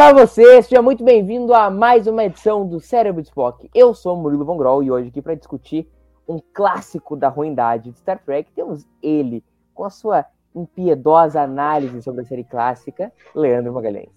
[0.00, 3.68] Olá você, seja muito bem-vindo a mais uma edição do Cérebro de Spock.
[3.74, 5.86] Eu sou Murilo Von Grol e hoje aqui para discutir
[6.26, 9.44] um clássico da ruindade de Star Trek, temos ele
[9.74, 10.24] com a sua
[10.54, 14.08] impiedosa análise sobre a série clássica, Leandro Magalhães.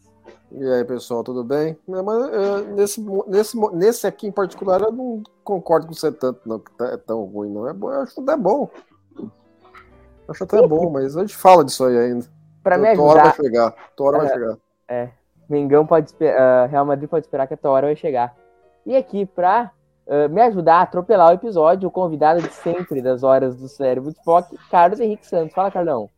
[0.54, 1.78] E aí, pessoal, tudo bem?
[1.86, 6.60] Mas, uh, nesse, nesse, nesse aqui em particular, eu não concordo com você tanto, não,
[6.60, 7.68] que tá, é tão ruim, não.
[7.68, 8.70] É bom, eu acho até bom.
[9.20, 9.30] Eu
[10.30, 12.26] acho até bom, mas a gente fala disso aí ainda.
[12.64, 13.04] Para me ajudar.
[13.04, 13.76] Tua hora vai chegar.
[13.98, 14.22] Tua hora É.
[14.22, 14.58] vai chegar.
[14.88, 15.10] É,
[15.50, 18.36] Mengão pode esperar, Real Madrid pode esperar que a tua hora vai chegar.
[18.86, 19.72] E aqui, pra
[20.08, 24.12] uh, me ajudar a atropelar o episódio, o convidado de sempre das horas do Cérebro
[24.12, 25.54] de Spock, Carlos Henrique Santos.
[25.54, 26.10] Fala, Carlão.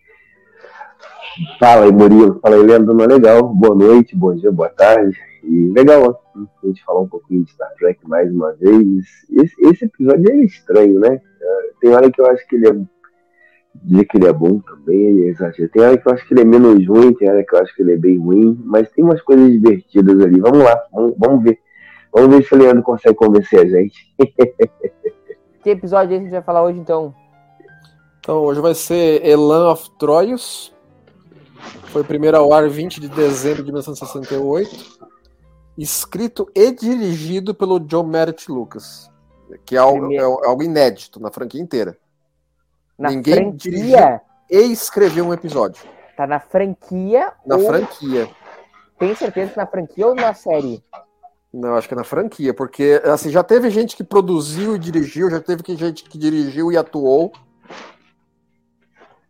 [1.59, 2.40] Fala aí, Murilo.
[2.40, 2.94] Fala aí, Leandro.
[2.94, 3.44] Não é legal.
[3.44, 5.18] Boa noite, bom dia, boa tarde.
[5.44, 9.06] E legal, ó, a gente falar um pouquinho de Star Trek mais uma vez.
[9.30, 11.22] Esse, esse episódio é estranho, né?
[11.42, 12.73] É, Tem hora que eu acho que ele é.
[13.84, 15.70] Dizer que ele é bom também, ele é exagero.
[15.70, 17.76] Tem hora que eu acho que ele é menos ruim, tem hora que eu acho
[17.76, 20.40] que ele é bem ruim, mas tem umas coisas divertidas ali.
[20.40, 21.59] Vamos lá, vamos, vamos ver.
[22.12, 24.14] Vamos ver se o Leandro consegue convencer a gente.
[25.66, 27.12] Que episódio é esse que a gente vai falar hoje, então?
[28.20, 30.72] Então, hoje vai ser Elan of Troyes.
[31.86, 35.00] Foi primeiro ao ar 20 de dezembro de 1968.
[35.76, 39.09] Escrito e dirigido pelo John Merritt Lucas.
[39.66, 41.97] Que é algo, é algo inédito na franquia inteira.
[42.97, 43.56] Na Ninguém franquia?
[43.57, 44.19] dirigiu.
[44.50, 45.83] E escreveu um episódio.
[46.16, 48.29] Tá na franquia Na ou franquia.
[48.97, 50.83] tem certeza que na franquia ou na série?
[51.53, 55.29] Não, acho que é na franquia, porque assim, já teve gente que produziu e dirigiu,
[55.29, 57.31] já teve gente que dirigiu e atuou.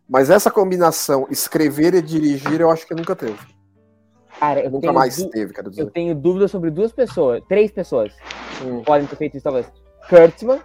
[0.08, 3.38] Mas essa combinação, escrever e dirigir, eu acho que nunca teve.
[4.38, 5.90] Cara, eu Nunca mais du- teve, quero eu dizer.
[5.90, 8.12] tenho dúvidas sobre duas pessoas, três pessoas
[8.62, 8.82] Hum.
[8.84, 9.66] podem ter feito isso, talvez.
[10.08, 10.60] Kurtzman,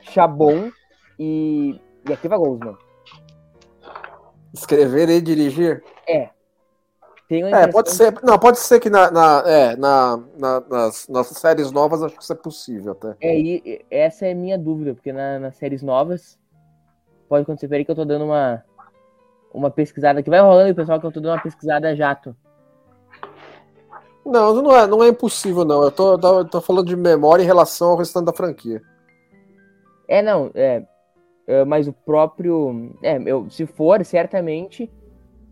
[0.00, 0.70] Chabon
[1.18, 1.78] e,
[2.08, 2.76] e Akiva Goldsman.
[4.52, 5.82] Escrever e dirigir?
[7.52, 8.14] É, impressão pode ser.
[8.22, 12.22] Não, pode ser que na, na- é, na, na- nas, nas séries novas acho que
[12.22, 13.16] isso é possível até.
[13.20, 16.38] É, e essa é a minha dúvida, porque na- nas séries novas
[17.28, 17.68] pode acontecer.
[17.68, 18.64] Peraí que eu tô dando uma,
[19.54, 20.28] uma pesquisada aqui.
[20.30, 22.34] Vai rolando pessoal, que eu tô dando uma pesquisada jato.
[24.26, 25.82] Não, não é, não é impossível, não.
[25.82, 28.82] Eu tô, tô, tô falando de memória em relação ao restante da franquia.
[30.08, 30.84] É, não, é.
[31.50, 32.92] É, mas o próprio.
[33.02, 34.88] É, eu, se for, certamente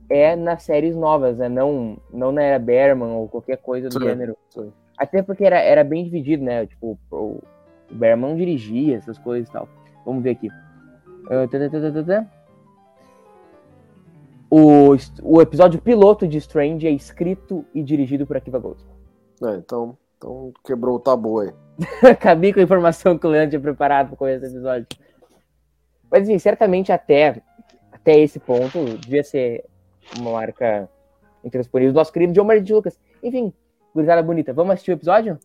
[0.09, 1.49] é nas séries novas, né?
[1.49, 4.37] Não, não na era Berman ou qualquer coisa do Sim, gênero.
[4.51, 4.73] sim.
[4.97, 6.67] Até porque era, era bem dividido, né?
[6.67, 7.43] Tipo, o, o
[7.91, 9.69] Berman dirigia essas coisas e tal.
[10.07, 10.49] Vamos ver aqui.
[11.31, 12.27] Ah.
[14.49, 18.95] O, o episódio piloto de Strange é escrito e dirigido por Akiva Goldsman.
[19.43, 21.53] É, então, então quebrou o tabu aí.
[22.09, 24.87] Acabei com a informação que o Leandro tinha preparado para do episódio.
[26.11, 27.43] Mas, assim, certamente até,
[27.93, 29.65] até esse ponto devia ser
[30.19, 30.89] uma marca
[31.45, 32.99] intransponível nosso querido John Maria de Lucas.
[33.23, 33.53] Enfim,
[33.95, 35.39] gurizada bonita, vamos assistir o episódio?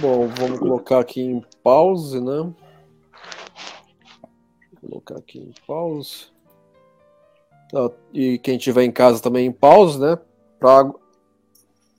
[0.00, 2.52] Bom, vamos colocar aqui em pause, né?
[4.82, 6.30] Vou colocar aqui em pause.
[7.70, 10.18] Tá, E quem tiver em casa também em pause, né?
[10.60, 11.00] Para agu-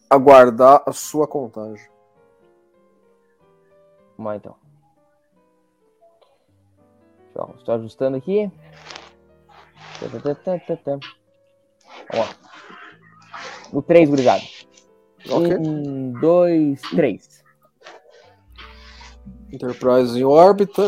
[0.09, 1.85] aguardar a sua contagem.
[4.17, 4.62] Vamos lá, então.
[7.35, 8.51] Ó, Estou ajustando aqui.
[12.13, 12.30] Lá.
[13.71, 14.44] O 3, gurizada.
[15.30, 15.57] Ok.
[15.57, 17.44] Um, dois, três.
[19.51, 20.83] Enterprise em órbita.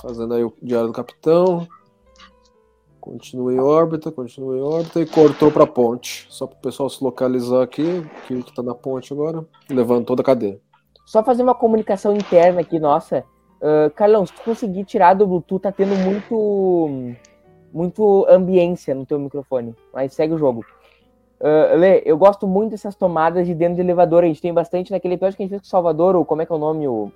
[0.00, 1.66] Fazendo aí o diário do capitão.
[3.00, 6.26] Continua em órbita, continua em órbita e cortou para ponte.
[6.30, 9.44] Só para o pessoal se localizar aqui, que está na ponte agora.
[9.68, 10.58] Levantou da cadeira.
[11.04, 13.24] Só fazer uma comunicação interna aqui, nossa.
[13.60, 17.14] Ah, Carlão, se tu conseguir tirar do Bluetooth, tá tendo muito.
[17.72, 19.74] Muito ambiência no teu microfone.
[19.92, 20.64] Mas segue o jogo.
[21.40, 24.22] Uh, Lê, eu gosto muito dessas tomadas de dentro de elevador.
[24.22, 26.40] A gente tem bastante naquele episódio que a gente fez com o Salvador, ou como
[26.40, 26.86] é que é o nome?
[26.86, 27.10] O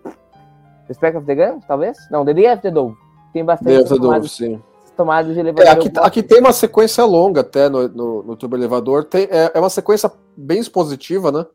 [0.88, 1.96] The Spec of the Gun, talvez?
[2.10, 2.96] Não, The Day of the Dove.
[3.32, 4.62] Tem bastante ter tomadas, dúvida, sim.
[4.96, 5.66] tomadas de elevador.
[5.66, 6.06] É, aqui, gosto.
[6.06, 9.04] aqui tem uma sequência longa até no, no, no turbo elevador.
[9.04, 11.46] Tem, é, é uma sequência bem expositiva, né?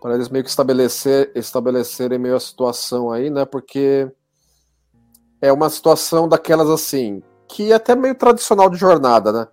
[0.00, 3.44] Para eles meio que estabelecer, estabelecerem meio a situação aí, né?
[3.44, 4.10] Porque
[5.40, 9.48] é uma situação daquelas assim, que é até meio tradicional de jornada, né?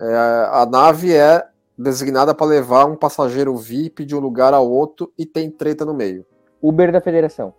[0.00, 1.46] É, a nave é
[1.76, 5.94] designada para levar um passageiro VIP de um lugar a outro e tem treta no
[5.94, 6.24] meio.
[6.62, 7.54] Uber da Federação.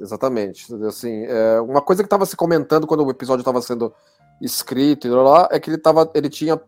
[0.00, 0.72] Exatamente.
[0.86, 3.92] Assim, é, uma coisa que estava se comentando quando o episódio estava sendo
[4.40, 6.60] escrito e lá, é que ele, tava, ele tinha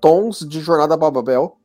[0.00, 1.56] tons de Jornada para Babel.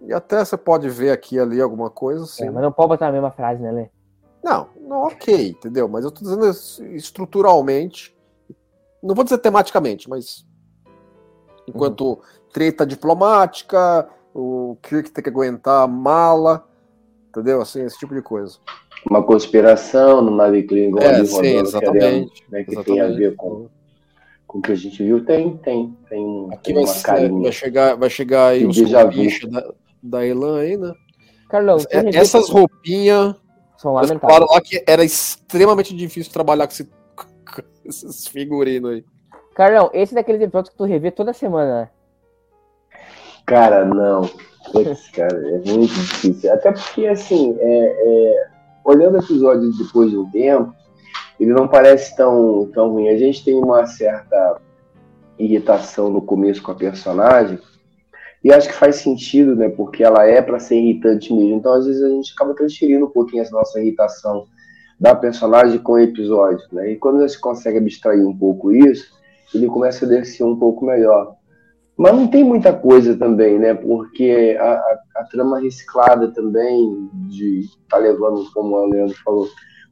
[0.00, 2.46] E até você pode ver aqui e ali alguma coisa assim.
[2.46, 3.88] É, mas não pode botar a mesma frase, né, Lê?
[4.42, 5.86] Não, não, ok, entendeu?
[5.88, 6.46] Mas eu tô dizendo
[6.94, 8.16] estruturalmente.
[9.02, 10.46] Não vou dizer tematicamente, mas.
[11.68, 12.20] Enquanto
[12.52, 16.66] treta diplomática, o Kirk tem que aguentar a mala,
[17.28, 17.60] entendeu?
[17.60, 18.58] Assim, esse tipo de coisa.
[19.08, 23.18] Uma conspiração no nave Klingon É, ali sim, exatamente, querendo, né, que tem a exatamente.
[23.18, 23.68] ver com,
[24.46, 25.24] com o que a gente viu.
[25.24, 25.96] Tem, tem.
[26.08, 27.42] Tem, Aqui tem vai, uma carinha.
[27.42, 28.68] vai chegar, vai chegar aí vu.
[28.68, 30.92] bichos da, da Elan aí, né?
[31.48, 33.34] Carlão, É, Essas roupinhas,
[33.76, 34.20] são lamentáveis.
[34.20, 36.84] falaram lá que era extremamente difícil trabalhar com, esse-
[37.16, 37.26] com
[37.84, 39.04] esses figurinos aí.
[39.54, 41.90] Carlão, esse é daqueles episódios que tu revê toda semana, né?
[43.46, 44.22] Cara, não.
[44.72, 46.52] Putz, cara, é muito difícil.
[46.52, 47.86] Até porque, assim, é,
[48.38, 48.48] é,
[48.84, 50.72] olhando episódios depois de um tempo,
[51.38, 53.08] ele não parece tão, tão ruim.
[53.08, 54.60] A gente tem uma certa
[55.38, 57.58] irritação no começo com a personagem,
[58.42, 59.68] e acho que faz sentido, né?
[59.68, 61.56] Porque ela é para ser irritante mesmo.
[61.56, 64.46] Então, às vezes, a gente acaba transferindo um pouquinho essa nossa irritação
[64.98, 66.92] da personagem com o episódio, né?
[66.92, 69.12] E quando você consegue abstrair um pouco isso,
[69.54, 71.36] ele começa a descer um pouco melhor.
[71.96, 73.74] Mas não tem muita coisa também, né?
[73.74, 79.46] Porque a, a, a trama reciclada também, de tá levando, como o Leandro falou,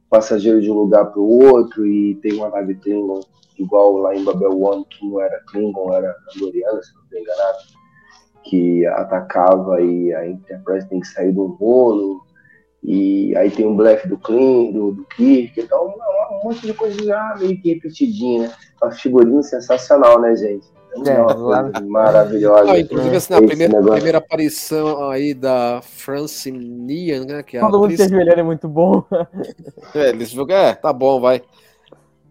[0.09, 3.19] passageiro de um lugar para o outro, e tem uma nave Klingon,
[3.59, 7.57] igual lá em Babel One, que não era Klingon, era Andoriana, se não estou enganado,
[8.49, 12.21] que atacava e a Enterprise tem que sair do rolo,
[12.83, 16.73] e aí tem um blefe do Klin, do, do Kirk, então um, um monte de
[16.73, 18.53] coisa já meio que repetidinha, né?
[18.81, 20.65] Uma figurinha sensacional, né, gente?
[21.05, 22.63] É, uma lá- coisa maravilhosa.
[22.63, 27.43] Não, inclusive, assim, a Esse primeira, primeira aparição aí da Francine Nian, né?
[27.43, 29.03] Que é a Todo mundo se atriz, ajoelhando é muito bom.
[29.93, 31.43] É, eles é, tá bom, vai.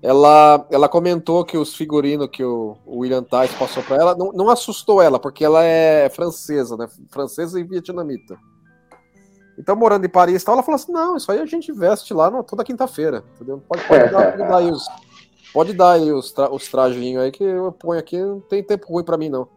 [0.00, 4.30] Ela, ela comentou que os figurinos que o, o William Tice passou pra ela não,
[4.32, 6.86] não assustou ela, porque ela é francesa, né?
[7.10, 8.38] Francesa e vietnamita.
[9.58, 12.14] Então, morando em Paris, e tal, ela falou assim: não, isso aí a gente veste
[12.14, 13.60] lá no- toda quinta-feira, entendeu?
[13.68, 14.86] Pode, pode dar, pode dar aí os.
[15.52, 18.92] Pode dar aí os, tra os trajinhos aí que eu ponho aqui, não tem tempo
[18.92, 19.48] ruim pra mim, não.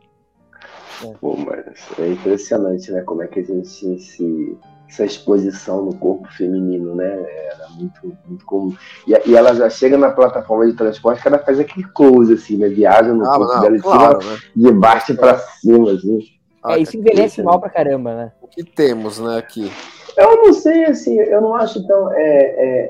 [1.20, 1.66] Pô, mas
[2.00, 3.02] é impressionante, né?
[3.02, 4.58] Como é que a gente esse,
[4.92, 7.08] essa exposição no corpo feminino, né?
[7.54, 8.76] Era muito, muito comum.
[9.08, 12.58] E, e ela já chega na plataforma de transporte que ela faz aquele close, assim,
[12.58, 12.68] né?
[12.68, 14.40] Viaja no Ah, corpo não, dela de, claro, cima, né?
[14.54, 16.20] de baixo pra cima, assim.
[16.62, 18.32] Ah, é, isso envelhece mal pra caramba, né?
[18.42, 19.72] O que temos, né, aqui?
[20.18, 22.12] Eu não sei, assim, eu não acho tão.
[22.12, 22.90] É, é,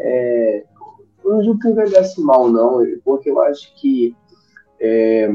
[0.57, 0.63] é,
[1.23, 4.15] eu não digo que envelhece mal, não, porque eu acho que
[4.79, 5.29] é,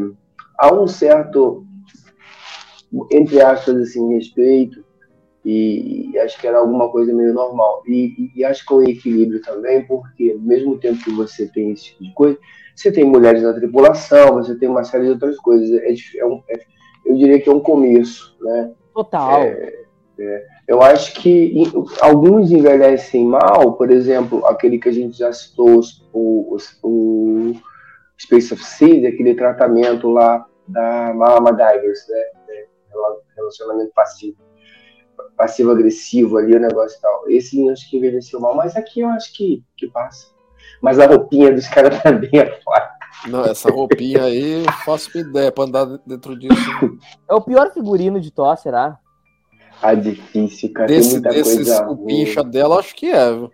[0.59, 1.65] há um certo,
[3.13, 4.85] entre aspas, assim, respeito,
[5.49, 7.85] e, e acho que era alguma coisa meio normal.
[7.87, 11.71] E, e acho que é um equilíbrio também, porque ao mesmo tempo que você tem
[11.71, 12.37] esse tipo de coisa,
[12.75, 15.71] você tem mulheres na tripulação, você tem uma série de outras coisas.
[15.83, 16.65] É, é um- é-
[17.07, 18.73] eu diria que é um começo, né?
[18.93, 19.41] Total.
[20.67, 25.81] Eu acho que em- alguns envelhecem mal, por exemplo, aquele que a gente já citou,
[26.13, 27.53] o, o
[28.19, 32.19] Space of Seed, aquele tratamento lá da Mama Divers, né?
[32.49, 34.39] É, rela- Relacionamento passivo.
[35.37, 37.29] Passivo-agressivo ali, o negócio e tal.
[37.29, 40.29] Esse eu acho que envelheceu mal, mas aqui eu acho que, que passa.
[40.81, 42.91] Mas a roupinha dos caras tá bem afora.
[43.27, 46.55] Não, essa roupinha aí, eu faço uma ideia pra andar dentro disso.
[47.29, 48.99] É o pior figurino de Thor, será?
[49.83, 50.87] Ah, difícil, cara.
[50.87, 51.97] Desse, tem muita desses coisa ruim.
[51.97, 53.53] cupincha dela, acho que é, viu?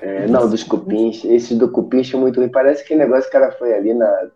[0.00, 1.24] É, não, dos cupins.
[1.24, 2.48] Esse do cupincha é muito ruim.
[2.48, 4.28] Parece que negócio que o cara foi ali na.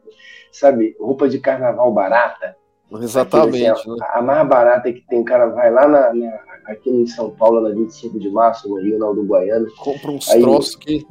[0.50, 2.56] Sabe, roupa de carnaval barata.
[3.00, 4.04] Exatamente, Aquilo, né?
[4.04, 7.06] assim, a, a mais barata que tem, o cara vai lá na, na- aqui em
[7.06, 9.66] São Paulo, na 25 de março, no Rio, na Uruguaiana.
[9.78, 11.04] Compra uns Aí- troços que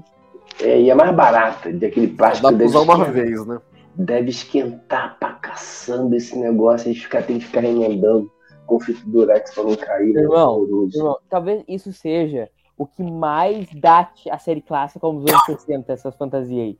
[0.61, 2.43] É, e é mais barata, de aquele plástico.
[2.43, 3.59] dá pra deve usar uma esquentar- vez, né?
[3.95, 6.89] Deve esquentar pra caçamba esse negócio.
[6.89, 8.31] A gente fica, tem que ficar remendando
[8.65, 10.13] com fita durex pra não cair.
[10.13, 10.21] né?
[10.21, 10.65] Irmão.
[10.93, 16.15] Irmão, talvez isso seja o que mais date a série clássica aos anos 60, essas
[16.15, 16.79] fantasias aí.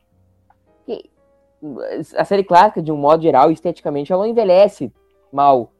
[2.16, 4.92] A série clássica, de um modo geral, esteticamente, ela não envelhece
[5.32, 5.72] mal.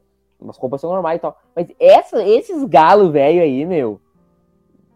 [0.47, 1.37] As roupas são normais e tal.
[1.55, 3.99] Mas essa, esses galos velho aí, meu,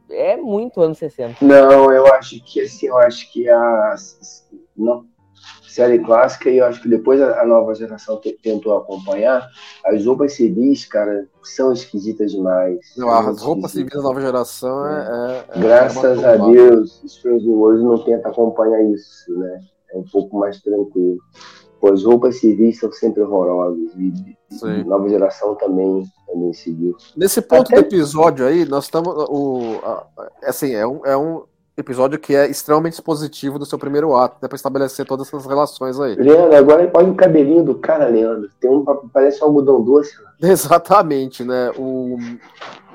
[0.09, 1.43] é muito anos 60.
[1.43, 3.95] Não, eu acho que assim, eu acho que a.
[4.75, 5.05] Não.
[5.67, 9.47] série clássica e eu acho que depois a, a nova geração te- tentou acompanhar.
[9.85, 12.79] As roupas civis, cara, são esquisitas demais.
[12.97, 15.45] Não, as roupas civis da nova geração é.
[15.53, 16.35] é- é Graças uma a.
[16.37, 19.61] Deus, Strange New Worlds não tenta acompanhar isso, né?
[19.93, 21.17] É um pouco mais tranquilo.
[21.79, 23.91] Pô, as roupas civis são sempre horrorosas.
[23.95, 24.83] E, Sim.
[24.85, 26.95] nova geração também, também seguiu.
[27.15, 29.13] Nesse ponto Até- do episódio aí, nós estamos.
[29.29, 30.05] O, a-
[30.43, 31.43] assim, é um, é um
[31.77, 35.99] episódio que é extremamente expositivo do seu primeiro ato, né, para estabelecer todas essas relações
[35.99, 36.15] aí.
[36.15, 38.49] Leandro, agora olha o cabelinho do cara, Leandro.
[38.59, 40.15] Tem um parece um algodão doce.
[40.41, 40.49] né?
[40.51, 41.69] Exatamente, né?
[41.77, 42.17] O,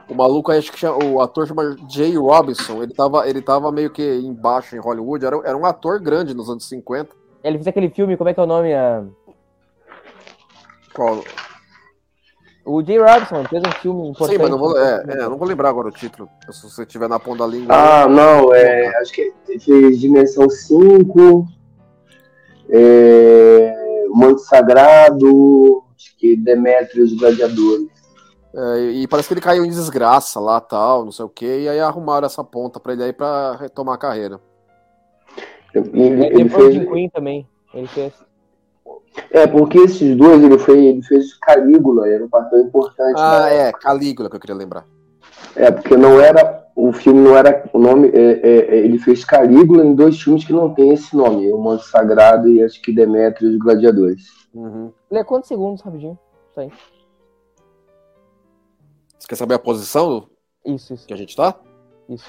[0.08, 3.70] o maluco aí, acho que chama- o ator chama Jay Robinson, ele tava, ele tava
[3.72, 7.10] meio que embaixo em Hollywood, era, era um ator grande nos anos 50.
[7.42, 8.72] Ele fez aquele filme, como é que é o nome?
[8.72, 9.04] ah,
[10.94, 11.24] Qual-
[12.64, 14.36] O Jay Robinson fez um filme importante.
[14.36, 16.28] Sim, mas não vou, é, é, não vou lembrar agora o título.
[16.50, 17.74] Se você tiver na ponta da língua.
[17.74, 21.44] Ah, não, é, acho que ele fez Dimensão 5,
[22.68, 23.74] é,
[24.14, 27.88] Manto Sagrado, acho que Demétrios e os Gladiadores.
[28.54, 31.68] É, e parece que ele caiu em desgraça lá, tal, não sei o quê, e
[31.68, 34.40] aí arrumaram essa ponta pra ele aí pra retomar a carreira.
[35.74, 37.48] E Ele, Ele, ele depois de fez, Queen também.
[37.72, 38.12] Ele fez.
[39.30, 43.14] é, porque esses dois ele, foi, ele fez Calígula, era um papel importante.
[43.18, 43.68] Ah, né?
[43.68, 44.86] é, Calígula que eu queria lembrar.
[45.56, 46.62] É, porque não era.
[46.74, 47.68] O filme não era.
[47.72, 48.08] O nome.
[48.08, 51.58] é, é, é, ele fez Calígula em dois filmes que não tem esse nome: O
[51.58, 54.24] Manto Sagrado e acho que Demétrios e os Gladiadores.
[54.54, 54.92] Uhum.
[55.10, 56.18] Lê quantos segundos, rapidinho?
[56.50, 56.72] Isso aí.
[59.22, 60.28] Você quer saber a posição
[60.66, 61.54] Isso, isso, que a gente tá?
[62.08, 62.26] isso.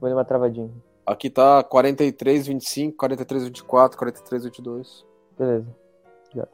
[0.00, 0.70] Vou dar uma travadinha.
[1.04, 5.04] Aqui tá 43, 25, 43, 24, 43, 22.
[5.36, 5.66] Beleza.
[6.26, 6.50] Obrigado.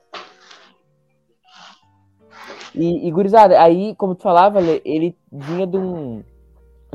[2.75, 6.25] E, e gurizada, aí, como tu falava, ele vinha de um,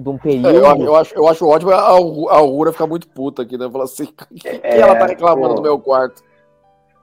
[0.02, 0.50] de um período.
[0.50, 3.70] É, eu, acho- eu acho, eu acho ótimo a a ficar muito puta aqui, né?
[3.70, 5.56] Falar assim, que É, ela tá reclamando pô.
[5.58, 6.24] do meu quarto?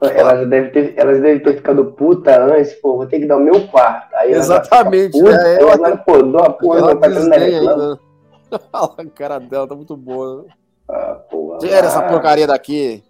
[0.01, 3.41] Elas devem ter, elas devem ter ficado puta antes, pô, vou ter que dar o
[3.41, 4.15] meu quarto.
[4.17, 5.57] Aí Exatamente, ficam puta, né?
[5.57, 7.35] aí Ela- pô, dou a porra reclama.
[7.35, 7.99] ainda.
[8.73, 10.43] a cara dela tá muito boa.
[10.43, 10.49] né?
[10.89, 13.03] Ah, porra, Tira essa porcaria daqui,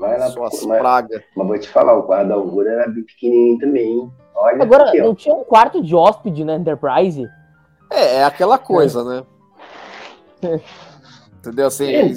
[0.00, 1.22] Vai lá, suas mas, pragas.
[1.36, 4.12] mas vou te falar, o quarto da Augura era bem pequenininho também, hein?
[4.34, 7.26] Olha Agora, aqui, não tinha um quarto de hóspede na Enterprise?
[7.92, 9.22] É, é aquela coisa, né?
[11.38, 11.66] Entendeu?
[11.68, 12.12] Assim,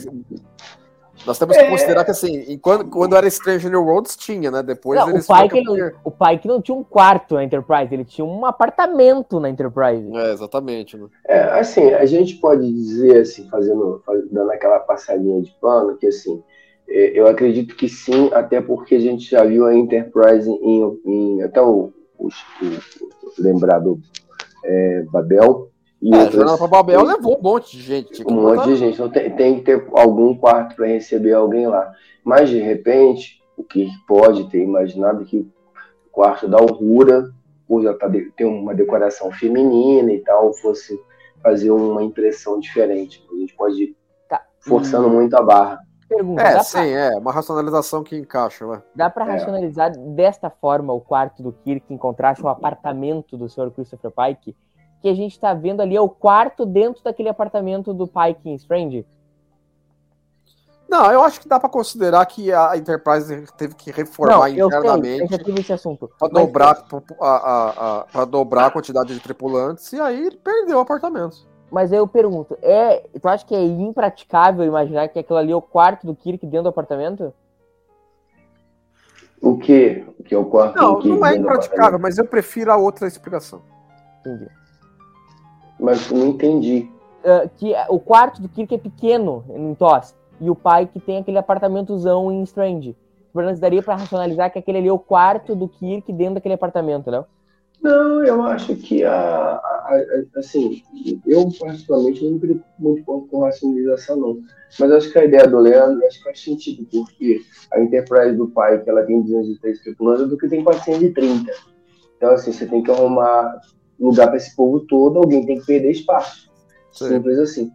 [1.26, 1.70] nós temos que É.
[1.70, 4.64] considerar que, assim, enquanto, quando era Stranger New Worlds, tinha, né?
[4.64, 5.12] Depois Não, o,
[5.48, 9.40] ter- não, o pai que não tinha um quarto na Enterprise, ele tinha um apartamento
[9.40, 10.10] na Enterprise.
[10.16, 10.98] É, exatamente.
[10.98, 11.08] Né?
[11.28, 16.08] É, assim, a gente pode dizer, assim, fazendo, faz- dando aquela passadinha de pano, que
[16.08, 16.42] assim,
[16.88, 21.42] é, eu acredito que sim, até porque a gente já viu a Enterprise em, em-
[21.44, 22.30] até o, o, o
[23.38, 24.00] lembrado
[24.66, 25.70] é, Babel
[26.02, 28.24] e É, a outras- pra Babel levou um monte de gente.
[28.28, 28.94] um monte de gente.
[28.96, 31.92] Então tem, tem que ter algum quarto para receber alguém lá.
[32.24, 35.52] Mas de repente, o que pode ter imaginado é que o
[36.12, 37.30] quarto da Aurora,
[37.68, 41.00] por já tá de- ter uma decoração feminina e tal, fosse
[41.42, 43.26] fazer uma impressão diferente.
[43.32, 43.96] A gente pode ir
[44.28, 44.42] Tá.
[44.60, 45.80] forçando muito a barra.
[46.10, 47.16] Pergunta, É, sim, é.
[47.18, 48.82] Uma racionalização que encaixa, né?
[48.96, 49.32] dá pra É.
[49.34, 53.70] racionalizar desta forma o quarto do Kirk em contraste ao apartamento do Sr.
[53.72, 54.56] Christopher Pike?
[55.02, 58.56] Que a gente tá vendo ali é o quarto dentro daquele apartamento do Pike em
[58.56, 59.06] Strange?
[60.90, 64.70] Não, eu acho que dá pra considerar que a Enterprise teve que reformar Não, eu
[64.70, 66.08] sei, internamente gente já teve esse assunto.
[66.18, 66.84] pra Mas- dobrar,
[67.22, 71.48] a, a, a, dobrar a quantidade de tripulantes e aí ele perdeu o apartamento.
[71.72, 75.56] Mas aí eu pergunto, é, tu acha que é impraticável imaginar que aquilo ali é
[75.56, 77.32] o quarto do Kirk dentro do apartamento?
[79.40, 80.04] O que?
[80.20, 82.26] O que é o quarto Não, do que não é dentro do impraticável, mas eu
[82.26, 83.62] prefiro a outra explicação.
[84.22, 84.50] Entendi.
[85.80, 86.90] Mas não entendi.
[87.24, 91.18] Ah, que o quarto do Kirk é pequeno em TOS, e o pai que tem
[91.18, 92.96] aquele apartamentozão em Strange.
[93.34, 97.12] Portanto, daria pra racionalizar que aquele ali é o quarto do Kirk dentro daquele apartamento,
[97.12, 97.24] né?
[97.82, 99.96] Não, eu acho que a, a-
[100.36, 100.82] a- assim,
[101.26, 104.38] eu particularmente não me preocupo muito com, com racionalização não.
[104.78, 107.40] Mas acho que a ideia do Leandro acho que faz sentido, porque
[107.72, 111.52] a Enterprise do pai, que ela tem 203 tripulantes, do que tem 430.
[112.18, 113.62] Então, assim, você tem que arrumar
[114.00, 116.52] lugar para esse povo todo, alguém tem que perder espaço.
[116.92, 117.10] Sim.
[117.10, 117.72] Simples assim.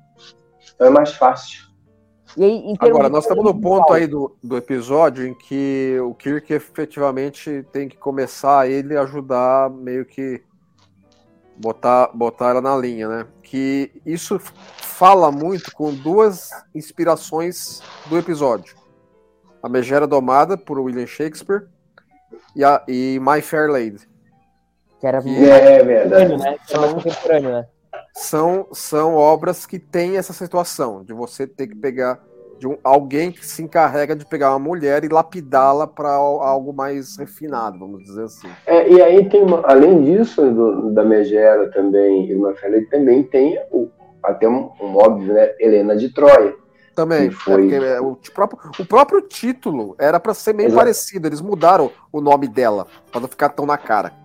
[0.74, 1.64] Então é mais fácil.
[2.36, 6.52] E aí, Agora, nós estamos no ponto aí do, do episódio em que o Kirk
[6.52, 10.42] efetivamente tem que começar a ele ajudar meio que
[11.56, 13.26] botar, botar ela na linha, né?
[13.40, 14.40] Que isso
[14.78, 18.74] fala muito com duas inspirações do episódio.
[19.62, 21.68] A Megera Domada, por William Shakespeare,
[22.54, 24.08] e, a, e My Fair Lady.
[25.04, 26.36] Que era É contemporâneo, verdade.
[26.38, 26.56] né?
[26.66, 27.66] Que era mais contemporâneo, né?
[28.14, 32.20] São, são obras que têm essa situação de você ter que pegar
[32.58, 37.18] de um, alguém que se encarrega de pegar uma mulher e lapidá-la para algo mais
[37.18, 38.48] refinado, vamos dizer assim.
[38.66, 43.24] É, e aí tem, uma, além disso, do, da Megera também e uma Félix, também
[43.24, 43.90] tem o,
[44.22, 45.52] até um, um, óbvio, né?
[45.60, 46.54] Helena de Troia.
[46.94, 47.74] Também, foi...
[47.74, 50.80] é o, próprio, o próprio título era para ser meio Exato.
[50.80, 54.23] parecido, eles mudaram o nome dela, para não ficar tão na cara.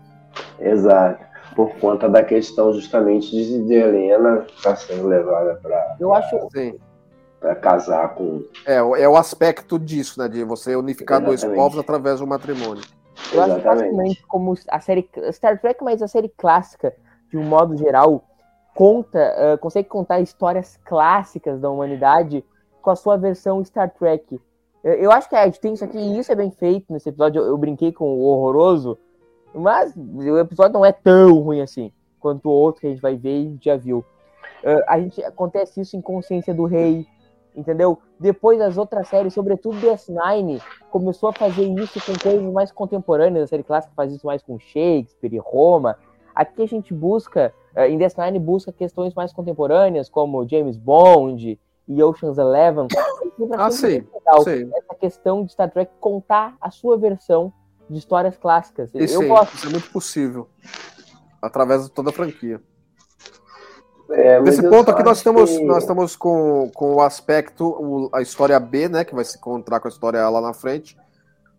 [0.59, 5.98] Exato por conta da questão justamente de, de Helena estar tá sendo levada para.
[6.00, 6.48] Eu acho.
[7.39, 8.43] Para casar com.
[8.65, 10.29] É, é o aspecto disso, né?
[10.29, 11.45] De você unificar Exatamente.
[11.45, 12.83] dois povos através um matrimônio.
[13.33, 13.67] Eu Exatamente.
[13.67, 16.93] acho fascinante como a série Star Trek, mas a série clássica,
[17.29, 18.24] de um modo geral,
[18.74, 22.43] conta, uh, consegue contar histórias clássicas da humanidade
[22.81, 24.39] com a sua versão Star Trek.
[24.81, 27.09] Eu, eu acho que a gente tem isso aqui, e isso é bem feito nesse
[27.09, 27.41] episódio.
[27.41, 28.98] Eu, eu brinquei com o horroroso,
[29.53, 33.15] mas o episódio não é tão ruim assim quanto o outro que a gente vai
[33.15, 34.00] ver e já viu.
[34.63, 37.08] Uh, a gente acontece isso em Consciência do Rei,
[37.56, 37.98] entendeu?
[38.20, 43.46] Depois as outras séries, sobretudo DS9, começou a fazer isso com coisas mais contemporâneas.
[43.46, 45.98] A série clássica faz isso mais com Shakespeare e Roma.
[46.36, 52.03] Aqui a gente busca, uh, em DS9 busca questões mais contemporâneas, como James Bond e
[52.03, 52.88] Ocean's Eleven.
[53.53, 54.06] Ah, sim,
[54.44, 54.70] sim.
[54.75, 57.53] Essa questão de Star Trek contar a sua versão
[57.89, 58.91] de histórias clássicas.
[58.93, 59.55] Isso, eu gosto.
[59.55, 60.48] isso é muito possível.
[61.41, 62.62] Através de toda a franquia.
[64.12, 65.63] É, Nesse ponto aqui nós estamos, que...
[65.63, 69.05] nós estamos com, com o aspecto, o, a história B, né?
[69.05, 70.98] Que vai se encontrar com a história A lá na frente,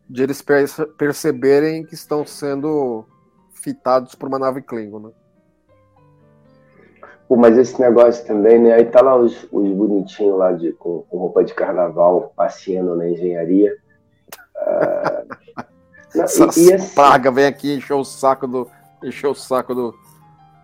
[0.09, 3.05] de eles perce perceberem que estão sendo
[3.53, 5.11] fitados por uma nave Klingon, né?
[7.29, 8.73] Pô, mas esse negócio também, né?
[8.73, 13.09] Aí tá lá os, os bonitinhos lá de, com, com roupa de carnaval passeando na
[13.09, 13.77] engenharia.
[14.57, 15.63] Uh,
[16.15, 18.69] Essa e, e assim, praga vem aqui encher o saco do.
[19.03, 19.95] Encher o saco do,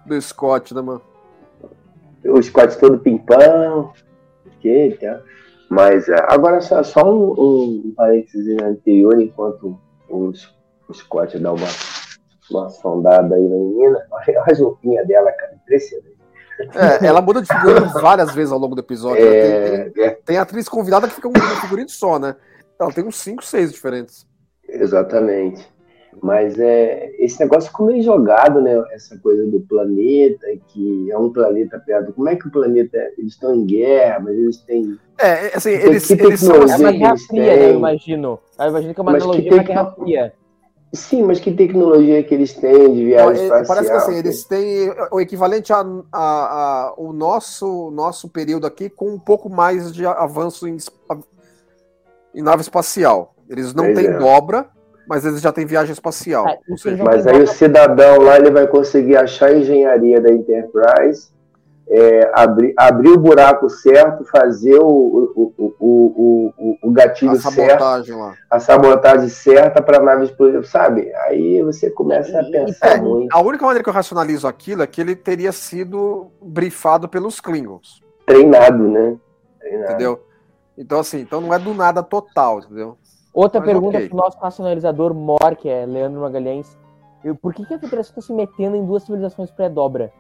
[0.05, 1.01] do Scott, né, mano?
[2.25, 3.93] O Scott todo pimpão.
[4.61, 5.21] Que, tá?
[5.69, 10.33] Mas é, agora só, só um, um parênteses anterior, enquanto o,
[10.89, 11.69] o Scott dá uma,
[12.51, 14.07] uma sondada aí na menina.
[14.11, 16.17] Olha a roupinha dela, cara, impressionante.
[16.75, 19.23] É, ela muda de figurino várias vezes ao longo do episódio.
[19.23, 19.37] Né?
[19.37, 20.11] É, tem, tem, é.
[20.25, 22.35] tem, atriz convidada que fica um figurino só, né?
[22.81, 24.27] Ela tem uns 5, 6 diferentes.
[24.81, 25.67] Exatamente.
[26.23, 28.83] Mas é, esse negócio ficou meio jogado, né?
[28.93, 32.13] Essa coisa do planeta, que é um planeta perto.
[32.13, 32.97] Como é que o planeta.
[33.19, 34.99] Eles estão em guerra, mas eles têm.
[35.19, 36.57] É, assim, eles, que eles são.
[36.57, 37.71] É uma guerra fria, né?
[37.71, 38.39] Eu imagino.
[38.59, 40.33] Eu imagino que é uma mas analogia guerra fria.
[40.93, 43.67] Sim, mas que tecnologia que eles têm de viagem espacial?
[43.67, 48.89] Parece que assim, eles têm o equivalente a, a, a, o nosso, nosso período aqui
[48.89, 50.79] com um pouco mais de avanço em,
[52.35, 53.36] em nave espacial.
[53.49, 54.19] Eles não pois têm é.
[54.19, 54.67] dobra,
[55.09, 56.47] mas eles já têm viagem espacial.
[56.49, 61.31] É, seja, mas aí o cidadão lá ele vai conseguir achar a engenharia da Enterprise,
[61.89, 68.17] é, abrir, abrir o buraco certo, fazer o, o, o, o, o gatilho a certo,
[68.17, 68.35] lá.
[68.51, 71.13] a sabotagem certa para a nave explodir, sabe?
[71.27, 73.33] Aí você começa a pensar é, muito.
[73.33, 78.03] A única maneira que eu racionalizo aquilo é que ele teria sido brifado pelos Klingons.
[78.27, 79.17] Treinado, né?
[79.61, 79.93] Treinado.
[79.93, 80.27] Entendeu?
[80.77, 82.99] Então, assim, então não é do nada total, entendeu?
[83.37, 84.09] Outra Mas pergunta okay.
[84.09, 86.75] para o nosso racionalizador mor, que é Leandro Magalhães.
[87.43, 90.11] Por que, que a Federação está se metendo em duas civilizações pré-dobra?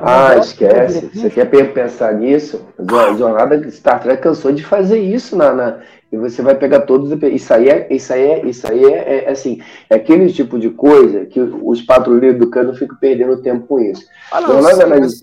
[0.00, 1.10] Ah, esquece.
[1.12, 2.64] Você quer pensar nisso?
[2.78, 7.10] A jornada Star Trek cansou de fazer isso na, na, e você vai pegar todos
[7.22, 9.60] isso aí é isso aí é isso aí é, é assim
[9.90, 14.06] é aquele tipo de coisa que os patrulheiros do cano ficam perdendo tempo com isso.
[14.30, 15.20] Ah, não, sim, mas,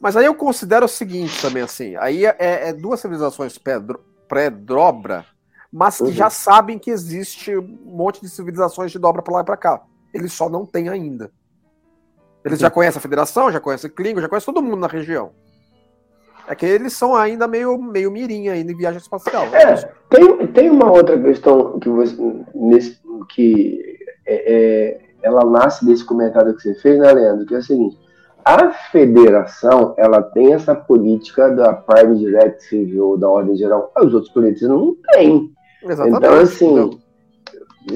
[0.00, 3.58] mas, aí eu considero o seguinte também assim, aí é, é duas civilizações
[4.28, 5.26] pré-dobra
[5.72, 6.12] mas que uhum.
[6.12, 9.82] já sabem que existe um monte de civilizações de dobra para lá e para cá.
[10.12, 11.30] Eles só não têm ainda.
[12.44, 15.30] Eles já conhecem a Federação, já conhecem Klingon, já conhecem todo mundo na região.
[16.46, 19.44] É que eles são ainda meio, meio mirim ainda em viagem espacial.
[19.54, 19.74] É,
[20.08, 22.16] tem, tem uma outra questão que você
[22.54, 27.44] nesse, que é, é, ela nasce desse comentário que você fez, né, Leandro?
[27.44, 27.98] Que é o seguinte:
[28.42, 34.32] a federação ela tem essa política da Prime Directive ou da ordem geral, os outros
[34.32, 35.52] planetas não têm.
[35.82, 36.16] Exatamente.
[36.16, 37.00] Então, assim,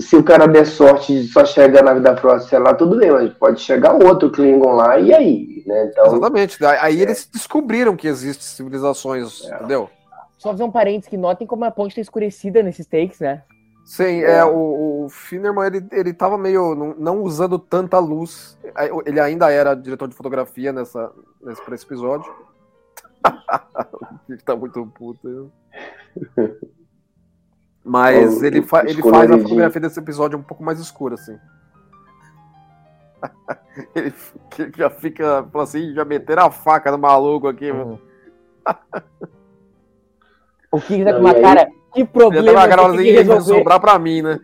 [0.01, 3.33] se o cara der sorte de só chegar na vida próxima lá, tudo bem, mas
[3.35, 5.62] pode chegar outro Klingon lá, e aí?
[5.66, 5.87] Né?
[5.87, 6.64] Então, Exatamente.
[6.64, 7.03] Aí é.
[7.03, 9.57] eles descobriram que existem civilizações, é.
[9.57, 9.90] entendeu?
[10.38, 13.42] Só fazer um parênteses que notem como a ponte está escurecida nesses takes, né?
[13.85, 18.57] Sim, é, é o, o Finnerman, ele, ele tava meio não, não, usando tanta luz.
[19.05, 22.33] Ele ainda era diretor de fotografia nessa, nesse, pra esse episódio.
[24.45, 25.53] tá muito puto.
[27.85, 31.37] Mas o, ele, fa ele faz a fotografia desse episódio um pouco mais escura, assim.
[33.95, 34.12] ele
[34.77, 37.99] já fica, assim, já meteram a faca no maluco aqui, uhum.
[40.71, 41.66] O Kirk tá Não, com uma e aí- cara.
[41.92, 43.42] Que Ele problema tem que coisa de resolver.
[43.59, 44.40] sobrar pra mim, né?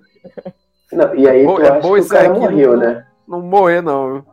[0.93, 3.07] Não, e aí tu é bom isso cara aqui, morreu, não- né?
[3.27, 4.13] Não morrer, não.
[4.13, 4.27] viu?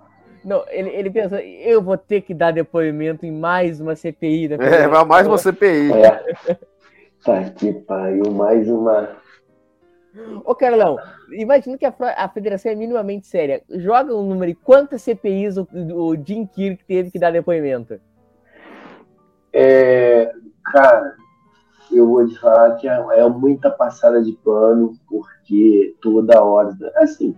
[0.44, 4.56] Não, ele, ele pensou, eu vou ter que dar depoimento em mais uma CPI da
[4.64, 5.94] É, vai mais uma CPI.
[5.94, 6.58] É.
[7.26, 9.10] Tá que pariu, mais uma.
[10.46, 10.98] Ô, Carlão,
[11.32, 13.64] imagina que a, a federação é minimamente séria.
[13.68, 18.00] Joga um número e quantas CPIs o, o Jim Kirk teve que dar depoimento?
[19.52, 20.32] É,
[20.66, 21.16] cara,
[21.92, 26.78] eu vou te falar que é, é muita passada de pano, porque toda hora.
[26.98, 27.36] Assim,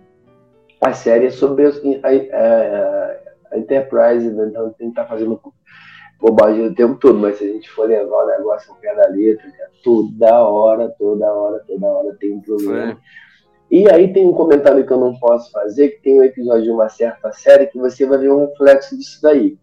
[0.82, 3.16] a série é sobre a, a-
[3.52, 4.48] a Enterprise, né?
[4.48, 5.40] então tem que estar fazendo
[6.20, 9.08] bobagem o tempo todo, mas se a gente for levar o negócio ao pé da
[9.08, 12.94] letra, cara, toda hora, toda hora, toda hora tem um problema.
[12.94, 13.00] Sim.
[13.70, 16.70] E aí tem um comentário que eu não posso fazer, que tem um episódio de
[16.70, 19.58] uma certa série que você vai ver um reflexo disso daí.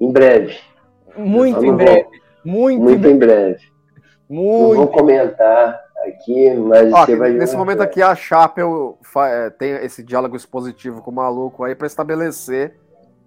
[0.00, 0.56] Em breve.
[1.16, 2.08] Muito em breve.
[2.44, 3.60] Muito, Muito em breve.
[4.28, 4.92] Não vou muito.
[4.92, 7.38] comentar aqui, mas Ó, você vai ver.
[7.38, 11.74] nesse um momento aqui, a Chapel é, tem esse diálogo expositivo com o maluco aí
[11.74, 12.76] pra estabelecer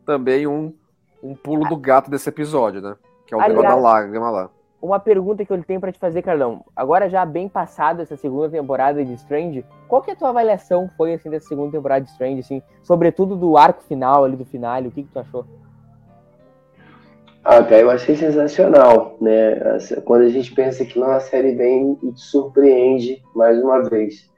[0.06, 0.74] também um,
[1.22, 2.96] um pulo do gato desse episódio, né?
[3.26, 4.50] Que é o Aliás- tema da lágrima lá.
[4.80, 6.64] Uma pergunta que eu tenho pra te fazer, Carlão.
[6.76, 10.88] Agora já bem passado essa segunda temporada de Strange, qual que é a tua avaliação
[10.96, 14.80] foi assim dessa segunda temporada de Strange, assim, sobretudo do arco final ali do final,
[14.84, 15.46] o que que tu achou?
[17.44, 19.80] Ah, cara, eu achei sensacional, né?
[20.06, 24.30] Quando a gente pensa que não, a série vem e te surpreende mais uma vez.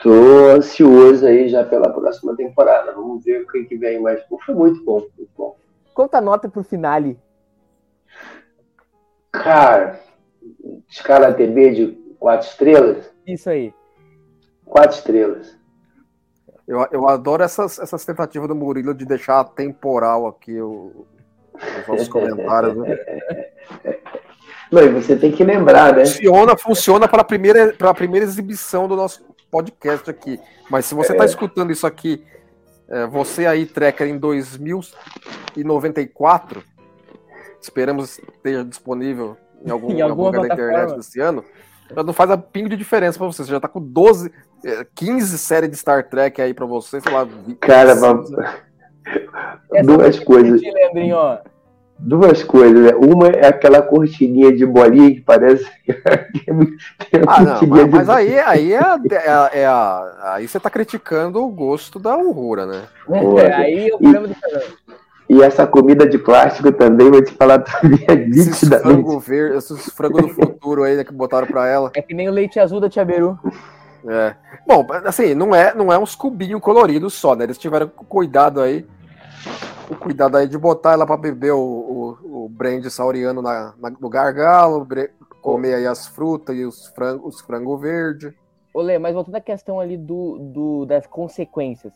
[0.00, 0.10] Tô
[0.56, 2.92] ansioso aí já pela próxima temporada.
[2.92, 5.56] Vamos ver o que, que vem, mas pô, foi muito bom, muito bom.
[5.98, 7.18] Quanta nota pro finale?
[9.32, 9.98] Cara,
[10.88, 11.86] escala TB de
[12.20, 13.12] quatro estrelas?
[13.26, 13.74] Isso aí.
[14.64, 15.58] Quatro estrelas.
[16.68, 21.04] Eu, eu adoro essas, essas tentativas do Murilo de deixar temporal aqui o-
[21.80, 22.76] os nossos comentários.
[22.76, 22.96] Né?
[24.70, 26.06] Não, e você tem que lembrar, né?
[26.06, 30.38] Funciona, funciona para a primeira, para a primeira exibição do nosso podcast aqui.
[30.70, 32.24] Mas se você está escutando isso aqui,
[32.88, 36.62] é, você aí, Trekker, em 2094,
[37.60, 41.44] esperamos esteja disponível em algum, Em em algum lugar da internet desse ano,
[42.04, 43.44] não faz a pingo de diferença para você.
[43.44, 44.32] Você já está com 12,
[44.64, 47.26] é, 15 séries de Star Trek aí para você, sei lá.
[47.60, 48.30] Cara, vamos-
[49.84, 50.60] duas foi coisas.
[50.60, 51.38] Leandrinho, ó.
[52.00, 52.90] Duas coisas, né?
[52.94, 55.92] Uma é aquela cortininha de bolinha que parece que
[56.46, 56.72] é muito-
[57.10, 59.00] tem Ah, não, mas, mas aí, aí, é, a-
[59.52, 62.82] é é a- aí você tá criticando o gosto da Aurora, né?
[63.08, 64.62] Olha, Aí é o problema do Carlão.
[65.28, 68.82] E essa comida de plástico também, vou te falar também, é Esses nitidamente.
[68.88, 71.90] frango verde, esses frango do futuro aí né, que botaram pra ela.
[71.96, 73.36] É que nem o leite azul da Tia Beru.
[74.06, 74.34] É.
[74.66, 77.44] Bom, assim, não é, não é uns cubinhos coloridos só, né?
[77.44, 78.86] Eles tiveram cuidado aí.
[79.90, 81.58] O cuidado aí de botar ela pra beber o,
[82.22, 84.86] o, o sauriano na, na- no gargalo,
[85.40, 88.34] comer aí as frutas e os frangos os frango verde.
[88.74, 91.92] Ô, Lê, mas voltando à questão ali do, do- das consequências.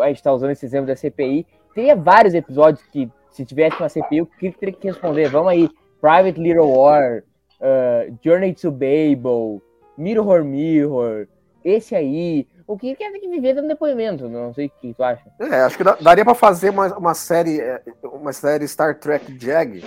[0.00, 1.44] A gente tá usando esse exemplo da CPI.
[1.74, 5.28] Teria vários episódios que, se tivesse uma CPI, o que teria que responder?
[5.28, 5.68] Vamos aí.
[6.00, 7.24] Private Little War,
[7.60, 9.60] uh, Journey to Babel,
[9.98, 11.26] Mirror Mirror,
[11.64, 12.46] esse aí.
[12.66, 14.28] O que quer ter que viver dando depoimento?
[14.28, 15.22] Não sei o que tu acha.
[15.38, 19.84] É, acho que daria pra fazer uma, uma série, é, uma série Star Trek Jag,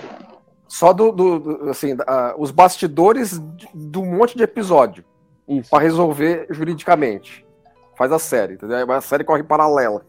[0.66, 5.04] só do, do- do- assim, da- os bastidores um monte de episódio
[5.46, 5.68] Isso.
[5.68, 7.44] pra resolver juridicamente.
[7.96, 8.90] Faz a série, entendeu?
[8.90, 10.02] A série corre paralela.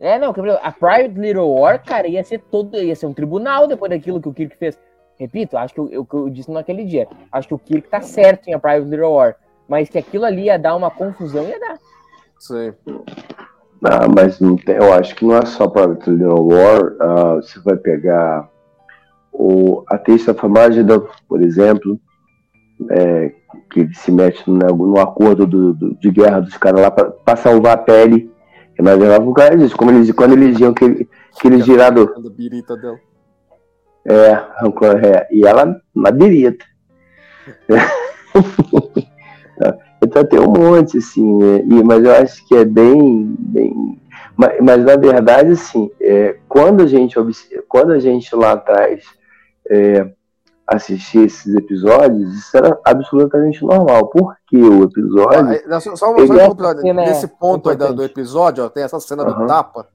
[0.00, 0.30] É, não,
[0.62, 4.28] a Private Little War, cara, ia ser todo, ia ser um tribunal depois daquilo que
[4.28, 4.78] o Kirk fez.
[5.18, 7.06] Repito, acho que eu, eu, que eu disse naquele dia.
[7.30, 9.36] Acho que o Kirk tá certo em a Private Little War.
[9.72, 11.78] Mas que aquilo ali ia dar uma confusão, ia dar.
[12.38, 12.74] Sim.
[13.82, 16.94] Ah, mas não tem, eu acho que não é só para Little War.
[17.00, 18.50] ah, você vai pegar
[19.32, 21.98] o, a Taste of Magida, por exemplo,
[22.90, 23.32] é,
[23.70, 27.72] que se mete no, no acordo do, do- de guerra dos caras lá para salvar
[27.72, 28.30] a pele.
[28.76, 32.12] Que nós levava o cara disso, como eles, quando eles iam aquele, aquele girado.
[32.14, 32.98] A birita dela.
[34.06, 36.62] É, é, e ela na birita.
[40.02, 43.36] então tem um monte, assim, né, e, mas eu acho que é bem.
[43.38, 44.00] bem
[44.36, 47.14] mas, mas na verdade, assim, é, quando, a gente,
[47.68, 49.04] quando a gente lá atrás
[49.68, 50.10] é,
[50.66, 54.08] assistia esses episódios, isso era absolutamente normal.
[54.08, 55.62] Porque o episódio.
[55.70, 58.82] Ah, só, só, só é um pouco, cena nesse ponto aí do episódio, ó, tem
[58.82, 59.46] essa cena do Aham.
[59.46, 59.88] tapa.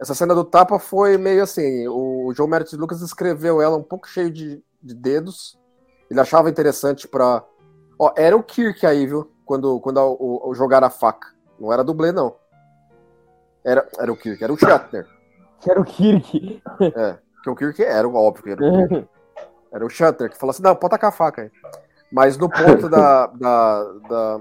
[0.00, 4.08] Essa cena do tapa foi meio assim: o João Meredith Lucas escreveu ela um pouco
[4.08, 5.58] cheio de, de dedos.
[6.10, 7.42] Ele achava interessante pra.
[8.04, 9.30] Ó, era o Kirk aí, viu?
[9.44, 11.28] Quando, quando a- o, o jogaram a faca.
[11.58, 12.34] Não era dublê, não.
[13.64, 15.06] Era, era o Kirk, era o Shatner.
[15.60, 16.62] Que era o Kirk.
[17.36, 19.08] Porque o Kirk era óbvio que era o Kirk.
[19.72, 21.50] Era o Shutter, que falou assim, não, pode tacar a faca aí.
[22.12, 24.40] Mas no ponto da, da, da-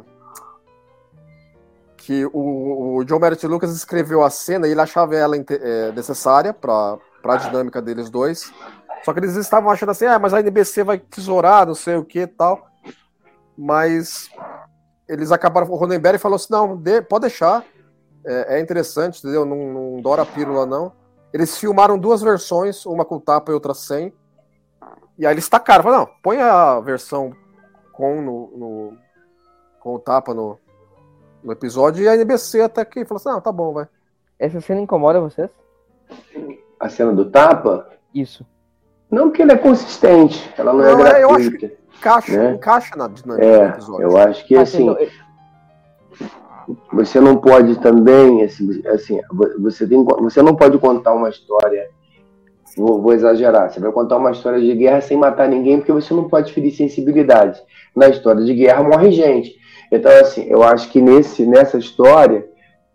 [1.97, 6.53] que o, o John Merritt Lucas escreveu a cena e ele achava ela é, necessária
[6.53, 8.53] para a dinâmica deles dois.
[9.03, 12.05] Só que eles estavam achando assim, ah, mas a NBC vai tesourar, não sei o
[12.05, 12.67] que e tal.
[13.57, 14.29] Mas
[15.07, 15.67] eles acabaram.
[15.69, 17.63] O Ronenberg falou assim: não, dê- pode deixar.
[18.25, 19.45] É, é interessante, entendeu?
[19.45, 19.57] Não,
[19.95, 20.93] não dora a pílula, não.
[21.33, 24.13] Eles filmaram duas versões, uma com tapa e outra sem.
[25.17, 27.35] E aí eles tacaram, falaram, não, põe a versão
[27.91, 28.97] com, no, no-
[29.79, 30.57] com o tapa no,
[31.43, 33.87] no episódio, e a NBC até que falou assim, não, tá bom, vai.
[34.39, 35.49] Essa cena incomoda vocês?
[36.79, 38.45] A cena do tapa, Isso.
[39.11, 41.82] não que ela é consistente, ela não, Não, é é, eu acho gratuita.
[42.03, 42.53] Encaixa, Né?
[42.55, 44.01] encaixa na dinâmica do É, episódio.
[44.03, 44.95] eu acho que Ah, assim,
[46.91, 49.19] você não pode também, assim, assim,
[49.59, 51.87] você, tem, você não pode contar uma história,
[52.77, 56.13] vou, vou exagerar, você vai contar uma história de guerra sem matar ninguém, porque você
[56.13, 57.61] não pode ferir sensibilidade.
[57.95, 59.55] Na história de guerra morre gente.
[59.91, 62.45] Então, assim, eu acho que nesse, nessa história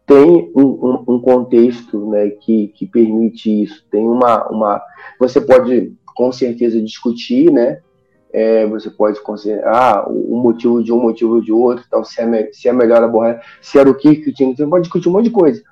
[0.06, 3.84] tem um, um- um contexto né, que, que permite isso.
[3.90, 4.82] Tem uma, uma.
[5.20, 7.80] Você pode com certeza discutir, né?
[8.32, 12.20] É, você pode considerar o o motivo de um, o motivo de outro, então se
[12.20, 15.12] é, se é melhor aborrar, se era o que que tinha você pode discutir um
[15.12, 15.62] monte de coisa.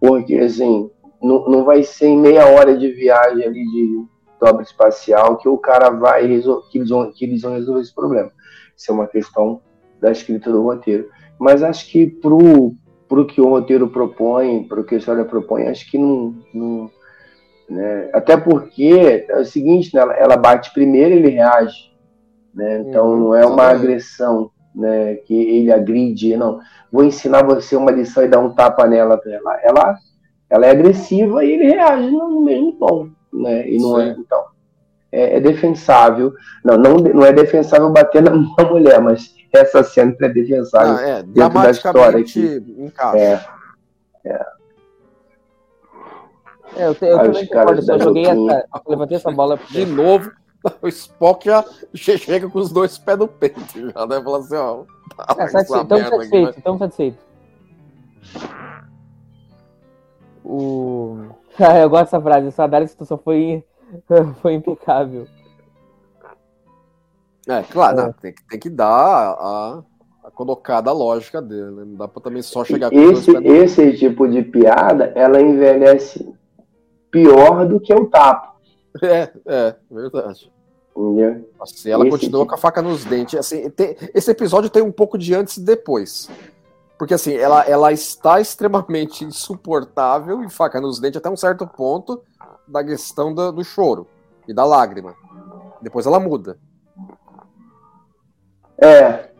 [0.00, 0.90] Porque, assim,
[1.22, 4.04] não, não vai ser em meia hora de viagem ali de
[4.40, 7.94] dobra espacial que o cara vai resol- que eles vão, que eles vão resolver esse
[7.94, 8.30] problema.
[8.76, 9.60] Isso é uma questão
[10.00, 11.08] da escrita do roteiro.
[11.38, 12.74] Mas acho que pro,
[13.08, 16.34] pro que o roteiro propõe, pro que a história propõe, acho que não.
[16.54, 16.90] não
[17.68, 18.10] né?
[18.12, 20.00] Até porque é o seguinte, né?
[20.18, 21.89] ela bate primeiro ele reage.
[22.54, 22.80] Né?
[22.80, 25.14] Então Uhum, não é uma agressão né?
[25.16, 26.60] que ele agride, não.
[26.90, 29.60] Vou ensinar você uma lição e dar um tapa nela pra ela.
[29.62, 29.98] Ela,
[30.48, 33.08] ela é agressiva e ele reage no no mesmo tom.
[33.32, 33.68] Né?
[33.70, 34.44] E não é, então,
[35.12, 36.32] é, é defensável.
[36.64, 40.94] Não, não, não é defensável bater na, na mulher, mas essa cena é defensável.
[40.96, 42.40] Ah, é, da dramaticamente
[42.78, 43.48] encaixa.
[44.24, 44.60] É,
[46.76, 48.64] É, eu, te, eu Ah, também concordo, da joguei essa.
[48.86, 49.58] Levantei essa bola.
[49.70, 50.30] De novo,
[50.82, 53.60] o Spock já chega com os dois pés no peito.
[53.92, 54.84] Já deve falar assim, ó.
[55.16, 57.20] tá, É, satisfeito, estamos merda aqui, satisfeitos, estamos satisfeitos.
[60.44, 61.18] O...
[61.58, 63.62] Ah, eu gosto dessa frase, essa análise situação foi,
[64.40, 65.26] foi impecável.
[67.46, 69.82] É, claro, não, tem, que- tem que dar a,
[70.24, 71.70] a colocada lógica dele.
[71.72, 71.84] né?
[71.84, 73.64] Não dá pra também só chegar com os dois esse, pés no peito.
[73.64, 76.32] esse tipo de piada, ela envelhece
[77.10, 78.49] pior do que o tapa.
[79.02, 80.52] É, é, verdade.
[80.96, 81.48] Entendeu?
[81.60, 83.38] Assim, ela Esse continua tipo- com a faca nos dentes.
[83.38, 86.28] Assim, tem- esse episódio tem um pouco de antes e depois.
[86.98, 92.22] Porque assim, ela, ela está extremamente insuportável e faca nos dentes até um certo ponto
[92.68, 94.06] da questão da- do choro
[94.48, 95.14] e da lágrima.
[95.80, 96.58] Depois ela muda.
[98.82, 99.30] É,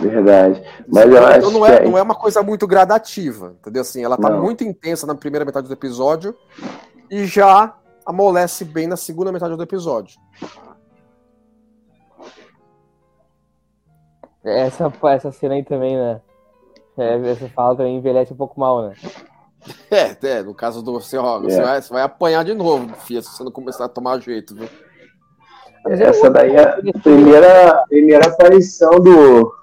[0.00, 0.62] verdade.
[0.88, 3.82] Mas eu então acho não que é, é- não é uma coisa muito gradativa, entendeu?
[3.82, 4.40] Assim, ela tá Não.
[4.42, 6.34] muito intensa na primeira metade do episódio
[7.10, 10.18] e já amolece bem na segunda metade do episódio.
[14.44, 16.20] Essa, essa cena aí também, né?
[16.98, 18.94] É, essa fala também envelhece um pouco mal, né?
[19.90, 21.62] É, é no caso do você, ó, você, É.
[21.62, 24.68] vai, você vai apanhar de novo, filha, se você não começar a tomar jeito, viu?
[25.82, 29.54] Mas Essa daí é a primeira, primeira aparição do,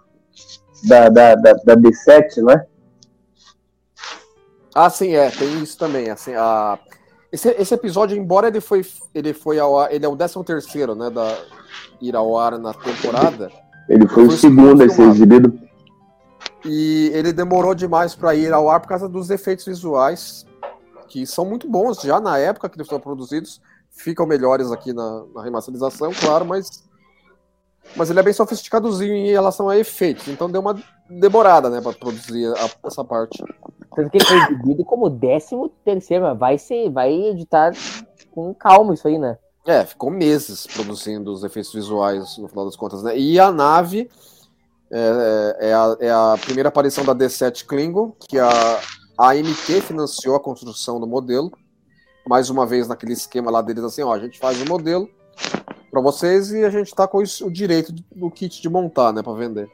[0.88, 2.66] da, da, da, da B7, não é?
[4.74, 6.10] Ah, sim, é, tem isso também.
[6.10, 6.80] Assim, a...
[7.32, 10.96] esse, esse episódio, embora ele foi, ele foi ao ar, ele é o 13 terceiro,
[10.96, 11.38] né, da
[12.02, 13.52] ir ao ar na temporada,
[13.88, 15.58] Ele foi o segundo a ser exibido.
[16.66, 20.46] e ele demorou demais para ir ao ar por causa dos efeitos visuais,
[21.08, 25.24] que são muito bons já na época que eles foram produzidos, ficam melhores aqui na,
[25.36, 26.90] na remasterização, claro, mas
[27.96, 30.76] mas ele é bem sofisticadozinho em relação a efeitos, então deu uma
[31.10, 33.44] demorada, né, para produzir a- essa parte.
[33.96, 37.74] Tanto que ele foi exibido como décimo terceiro, mas vai ser, vai editar
[38.32, 39.38] com calma isso aí, né?
[39.68, 43.18] É, ficou meses produzindo os efeitos visuais, no final das contas, né?
[43.18, 44.10] E a nave
[44.92, 48.50] é, é a, é a primeira aparição da D7 Klingon, que a,
[49.18, 51.52] AMT financiou a construção do modelo.
[52.28, 55.10] Mais uma vez naquele esquema lá deles, assim, ó, a gente faz o modelo
[55.92, 59.34] para vocês e a gente tá com o direito do kit de montar, né, para
[59.34, 59.70] vender.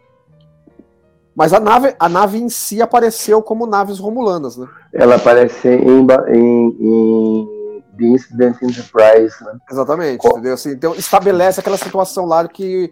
[1.38, 4.67] Mas a nave, a nave em si apareceu como naves romulanas, né?
[4.91, 9.60] Ela aparece em, em, em The Incident Enterprise, né?
[9.69, 10.56] Exatamente, entendeu?
[10.56, 12.91] Assim, então estabelece aquela situação lá que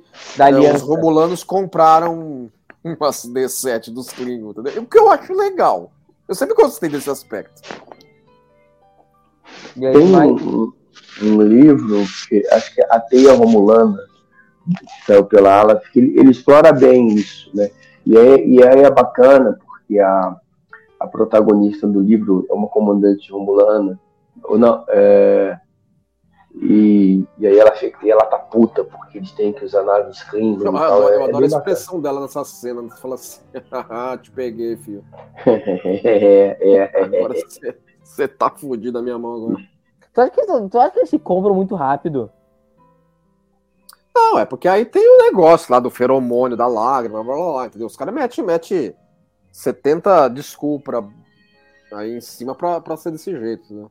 [0.67, 2.51] É, os romulanos compraram
[2.84, 4.84] umas D7 dos Klingon, entendeu?
[4.84, 5.91] O que eu acho legal.
[6.29, 7.63] Eu sempre gostei desse aspecto.
[9.75, 10.71] Aí, Tem um,
[11.23, 13.97] um livro, que acho que é A Teia Romulana,
[14.67, 17.71] que saiu pela Ala, que ele, ele, explora bem isso, né?
[18.06, 20.36] E aí, e aí é bacana, porque a,
[21.00, 24.00] a protagonista do livro é uma comandante romulana,
[24.44, 25.60] ou não, é,
[26.62, 30.24] e, e aí ela fica, e ela tá puta porque eles têm que usar naves
[30.24, 30.65] Klingon.
[30.65, 32.82] Eu, tal, eu, é, eu é adoro bem a expressão dela nessa cena.
[32.84, 33.41] Você fala assim:
[33.72, 35.04] haha, te peguei, filho.
[35.46, 39.58] é, é, Agora você, você tá fudido na minha mão agora.
[40.13, 42.32] Tu acha, que, tu acha que eles se compram muito rápido?
[44.15, 47.65] Não, é porque aí tem o negócio lá do feromônio, da lágrima, blá blá blá,
[47.65, 47.88] entendeu?
[47.88, 48.95] Os caras metem mete
[49.51, 51.06] 70 desculpa
[51.91, 53.88] aí em cima pra, pra ser desse jeito, né?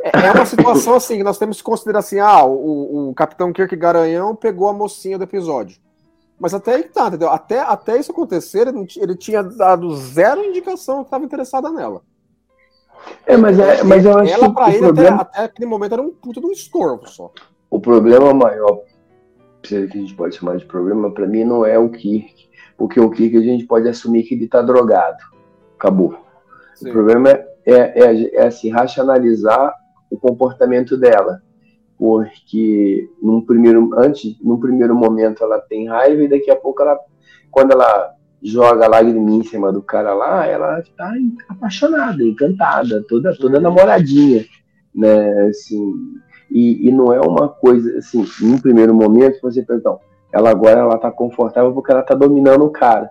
[0.00, 3.52] É, é uma situação assim que nós temos que considerar assim: ah, o, o Capitão
[3.52, 5.80] Kirk Garanhão pegou a mocinha do episódio.
[6.38, 7.30] Mas até aí que tá, entendeu?
[7.30, 12.02] Até, até isso acontecer, ele, ele tinha dado zero indicação que estava interessada nela.
[13.24, 15.66] É, mas, é, mas eu acho ela, que pra o ele, problema, até, até aquele
[15.66, 17.32] momento, era um puta de um estorvo só.
[17.70, 18.82] O problema maior,
[19.64, 22.46] se é que a gente pode chamar de problema, pra mim não é o Kirk.
[22.76, 25.22] Porque o Kirk a gente pode assumir que ele tá drogado.
[25.78, 26.18] Acabou.
[26.74, 26.90] Sim.
[26.90, 29.74] O problema é, é, é, é assim, racionalizar
[30.10, 31.42] o comportamento dela.
[31.98, 36.98] Porque num primeiro, antes, num primeiro momento ela tem raiva e daqui a pouco ela,
[37.50, 41.12] quando ela joga a lagriminha em cima do cara lá, ela tá
[41.48, 44.44] apaixonada, encantada, toda, toda namoradinha,
[44.94, 45.94] né, assim,
[46.50, 50.00] e, e não é uma coisa, assim, num primeiro momento você pensa, não,
[50.32, 53.10] ela agora ela tá confortável porque ela tá dominando o cara,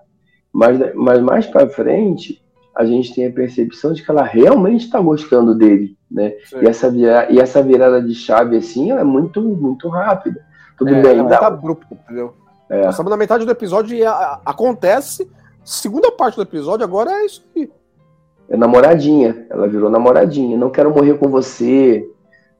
[0.53, 2.41] mas, mas mais para frente
[2.75, 6.33] a gente tem a percepção de que ela realmente está gostando dele, né?
[6.45, 6.57] Sim.
[6.61, 10.41] E essa, vira, e essa virada de chave assim, ela é muito muito rápida.
[10.77, 12.33] Tudo É, bem, é dá- muito abrupto, entendeu?
[12.69, 15.25] é, Nós estamos na metade do episódio e a- a- acontece.
[15.63, 17.69] Segunda parte do episódio agora é isso aí.
[18.49, 19.47] é namoradinha.
[19.49, 20.57] Ela virou namoradinha.
[20.57, 22.05] Não quero morrer com você.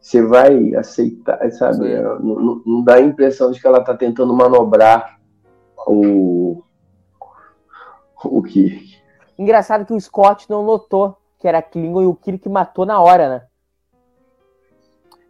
[0.06, 1.92] Você vai aceitar, sabe?
[1.92, 5.20] É, Não, não- dá a impressão de que ela tá tentando manobrar
[5.88, 6.62] o
[8.24, 9.02] o que
[9.38, 13.30] Engraçado que o Scott não notou que era Klingon e o Kirk matou na hora,
[13.30, 13.48] né?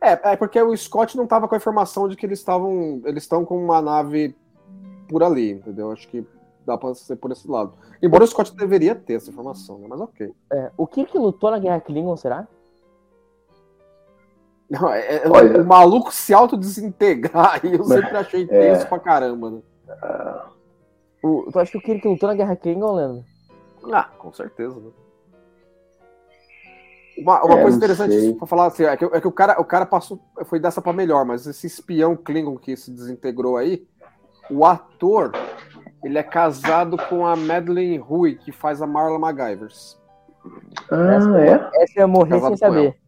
[0.01, 3.01] É, é porque o Scott não tava com a informação de que eles estavam.
[3.05, 4.35] Eles estão com uma nave
[5.07, 5.89] por ali, entendeu?
[5.93, 6.27] Acho que
[6.65, 7.73] dá pra ser por esse lado.
[8.03, 9.87] Embora o Scott deveria ter essa informação, né?
[9.89, 10.33] Mas ok.
[10.51, 12.45] É, o Kirk lutou na Guerra Klingon, será?
[14.69, 18.47] Não, é- é- Olha- o maluco se autodesintegrar aí eu sempre achei É.
[18.47, 19.61] tenso pra caramba, né?
[21.23, 23.23] O, tu acha que o Kirk lutou na Guerra Klingon, Leandro?
[23.91, 24.89] Ah, com certeza, né?
[27.17, 29.63] Uma, uma É, coisa interessante pra falar assim, é que, é que o, cara, o
[29.63, 33.87] cara passou, foi dessa pra melhor, mas esse espião Klingon que se desintegrou aí,
[34.51, 35.31] o ator,
[36.03, 39.97] ele é casado com a Madeleine Rui, que faz a Marla MacGyvers.
[40.91, 41.83] Ah, é?
[41.83, 42.99] Essa eu ia morrer Casado sem saber.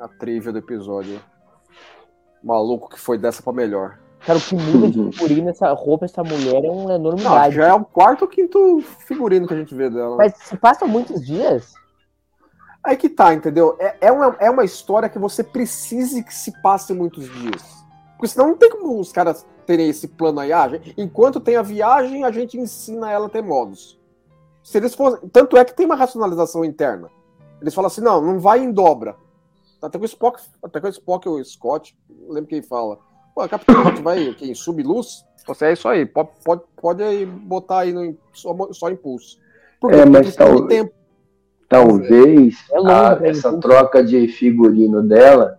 [0.00, 1.20] A trivia do episódio.
[2.42, 3.98] Maluco que foi dessa pra melhor.
[4.20, 7.56] Cara, o que muda de figurino essa roupa, essa mulher é uma Não, enormidade.
[7.56, 10.16] já é o quarto ou quinto figurino que a gente vê dela.
[10.16, 11.72] Mas se passa muitos dias.
[12.82, 13.76] Aí que tá, entendeu?
[13.78, 17.62] É, é, uma, é uma história que você precise que se passe muitos dias.
[18.16, 20.52] Porque senão não tem como os caras terem esse plano aí.
[20.52, 23.98] Ah, enquanto tem a viagem, a gente ensina ela a ter modos.
[24.62, 27.08] Se eles fossem, tanto é que tem uma racionalização interna.
[27.60, 29.16] Eles falam assim, não, não vai em dobra.
[29.80, 31.96] Até com o Spock, até com o Spock ou o Scott,
[32.28, 32.98] lembro quem fala.
[33.34, 35.24] Pô, Capitão, gente vai aqui em subluz?
[35.46, 39.38] Você é isso aí, pode, pode, pode aí botar aí no, só, só impulso.
[39.80, 40.92] Porque É, mas tal- tempo.
[41.68, 43.28] Talvez É longo, a- né?
[43.28, 45.58] essa troca de figurino dela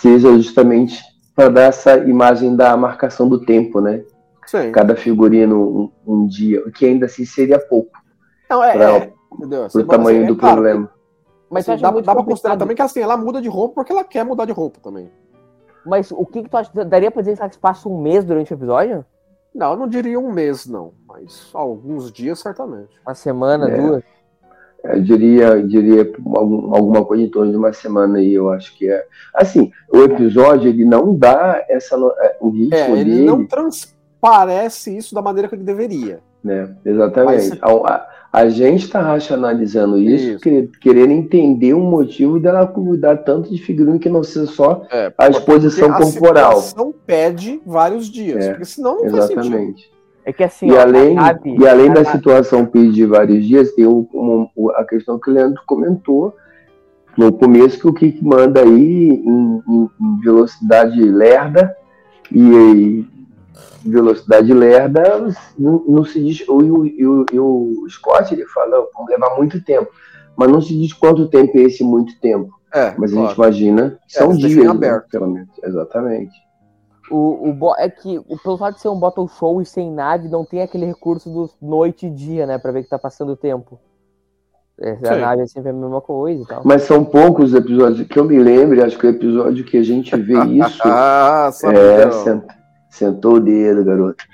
[0.00, 1.02] seja justamente
[1.34, 4.04] para dar essa imagem da marcação do tempo, né?
[4.46, 4.70] Sim.
[4.70, 7.98] Cada figurino um, um dia, o que ainda assim seria pouco
[8.50, 9.12] Não, é, Pra- é,
[9.72, 10.90] pro tamanho do é problema.
[11.54, 14.04] Mas assim, dá, dá pra considerar também que assim, ela muda de roupa porque ela
[14.04, 15.10] quer mudar de roupa também.
[15.86, 16.70] Mas o que, que tu acha?
[16.84, 19.04] Daria pra dizer que passa um mês durante o episódio?
[19.54, 20.92] Não, eu não diria um mês, não.
[21.06, 22.90] Mas alguns dias, certamente.
[23.06, 23.76] Uma semana, É.
[23.76, 24.02] duas?
[24.82, 28.76] Eu diria, eu diria algum- alguma coisa em torno de uma semana aí, eu acho
[28.76, 29.06] que é.
[29.34, 34.94] Assim, o episódio ele não dá essa é, o ritmo É, ele dele, não transparece
[34.94, 36.20] isso da maneira que ele deveria.
[36.44, 36.76] Né?
[36.84, 37.48] Exatamente.
[37.50, 40.40] Mas- A, a- a gente está racionalizando isso, Isso.
[40.40, 45.12] quer- querendo entender o motivo dela cuidar tanto de figurino que não seja só É,
[45.16, 46.56] a exposição a corporal.
[46.56, 49.40] situação pede vários dias, É, porque senão não faz sentido.
[49.40, 49.94] Exatamente.
[50.26, 53.72] É que assim, E ó, além, nave- e além da nave- situação pedir vários dias,
[53.72, 56.34] tem o- um- o- a questão que o Leandro comentou
[57.16, 61.72] no começo, que o Kik manda aí em, em- em velocidade lerda,
[62.32, 63.06] e, e
[63.84, 65.26] velocidade lerda
[65.58, 66.40] não, não se diz.
[66.40, 67.06] E o, e
[67.38, 69.90] o- o Scott ele fala, vamos levar muito tempo.
[70.36, 72.52] Mas não se diz quanto tempo é esse muito tempo.
[72.72, 73.28] É, Mas a claro.
[73.28, 75.08] gente imagina que É, são deixam dias, né, aberto.
[75.08, 75.48] pelo menos.
[75.62, 76.32] Exatamente.
[77.10, 79.92] O, o bo- é que, o, pelo fato de ser um bottle show e sem
[79.92, 82.58] nave, não tem aquele recurso do noite e dia, né?
[82.58, 83.78] Pra ver que tá passando o tempo.
[84.80, 85.20] É, a Sim.
[85.20, 86.62] nave é sempre a mesma coisa e tal.
[86.64, 90.16] Mas são poucos episódios que eu me lembre, acho que o episódio que a gente
[90.16, 92.42] vê isso Ah, sabe é, sent-
[92.94, 94.24] sentou o dedo, garoto.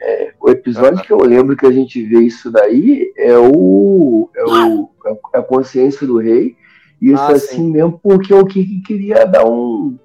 [0.00, 4.44] É, o episódio que eu lembro que a gente vê isso daí é o é,
[4.44, 4.90] o,
[5.34, 6.56] é a consciência do rei.
[7.00, 9.96] Isso Ah, assim mesmo porque o Kiki queria dar um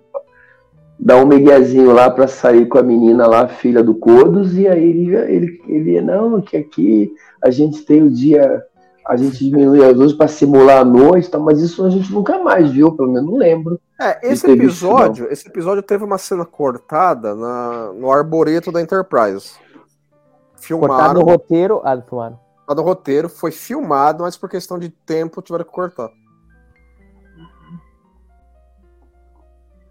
[1.00, 4.84] dar um miguezinho lá pra sair com a menina lá, filha do Codos, e aí
[4.84, 8.62] ele, ele, ele não, que aqui a gente tem o dia,
[9.10, 12.38] a gente diminui as luzes pra simular a noite, tal, mas isso a gente nunca
[12.44, 13.82] mais viu, pelo menos não lembro.
[14.00, 18.80] É, esse ter visto, episódio, esse episódio teve uma cena cortada na, no arboreto da
[18.80, 19.54] Enterprise.
[19.56, 21.82] Cortado Filmaram, no roteiro.
[21.84, 22.40] Ah, filmaram.
[22.68, 26.12] tá no roteiro, foi filmado, mas por questão de tempo tiveram que cortar.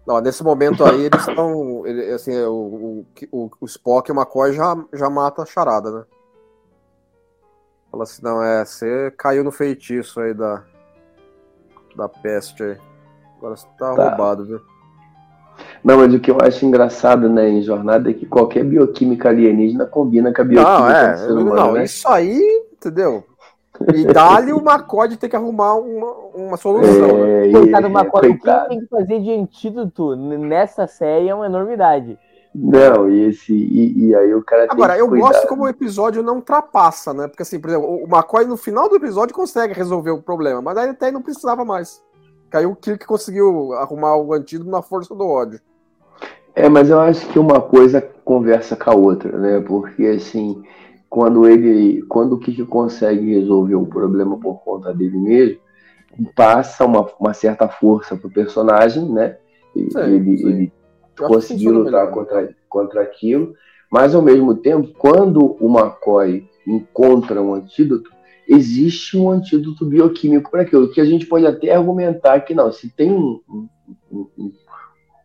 [0.07, 1.85] Ó, nesse momento aí, eles estão.
[1.85, 5.91] ele- Assim, o, o, o, o Spock e o McCoy já, já mata a charada,
[5.91, 6.03] né?
[7.91, 10.63] Fala assim, não, é, você caiu no feitiço aí da.
[11.95, 12.77] Da peste aí.
[13.37, 14.09] Agora você tá, Tá.
[14.09, 14.61] roubado, viu?
[15.83, 19.85] Não, mas o que eu acho engraçado né, em jornada é que qualquer bioquímica alienígena
[19.85, 21.11] combina com a bioquímica Não, é.
[21.13, 21.83] do ser humano, Não, né?
[21.83, 22.39] isso aí,
[22.73, 23.23] entendeu?
[23.93, 27.17] E dá-lhe o McCoy de ter que arrumar uma, uma solução.
[27.25, 27.45] né?
[27.45, 31.29] É, e- Coitado do é, Macaulay, o que tem que fazer de antídoto nessa série
[31.29, 32.17] é uma enormidade.
[32.53, 35.27] Não, e esse e, e aí o cara Agora, eu cuidar.
[35.27, 37.27] gosto como o episódio não ultrapassa, né?
[37.27, 40.77] Porque, assim, por exemplo, o McCoy no final do episódio consegue resolver o problema, mas
[40.77, 42.01] aí até não precisava mais.
[42.49, 45.59] Caiu o Kirk conseguiu arrumar o antídoto na força do ódio.
[46.55, 49.59] É, mas eu acho que uma coisa conversa com a outra, né?
[49.59, 50.63] Porque assim,
[51.07, 55.59] quando ele, quando o Kiki consegue resolver o problema por conta dele mesmo,
[56.35, 59.37] passa uma, uma certa força pro personagem, né?
[59.73, 60.47] Sim, ele, sim.
[60.47, 60.73] ele
[61.27, 62.11] conseguiu lutar melhor.
[62.13, 63.53] contra, contra aquilo,
[63.91, 68.11] mas ao mesmo tempo, quando o McCoy encontra um antídoto,
[68.47, 72.89] existe um antídoto bioquímico para aquilo, que a gente pode até argumentar que não, se
[72.89, 73.39] tem um,
[74.11, 74.51] um-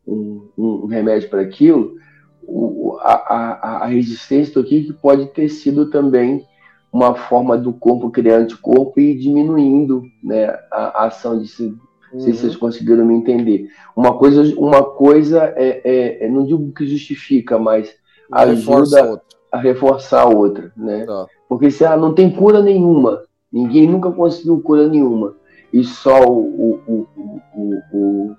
[0.06, 1.96] um- um- remédio para aquilo,
[2.42, 6.44] o- a, a- a resistência do Kik pode ter sido também
[6.92, 11.74] uma forma do corpo criar anticorpo e diminuindo né, a, a ação de se
[12.14, 13.68] não sei se vocês conseguiram me entender.
[13.96, 17.94] Uma coisa, uma coisa é, é- é- não digo que justifica, mas
[18.30, 18.54] Uhum.
[18.54, 21.04] Reforça ajuda a reforçar a outra, né?
[21.04, 21.26] Tá.
[21.48, 25.36] Porque se ah, não tem cura nenhuma, ninguém nunca conseguiu cura nenhuma,
[25.72, 28.36] e só o, o, o, o, o, o,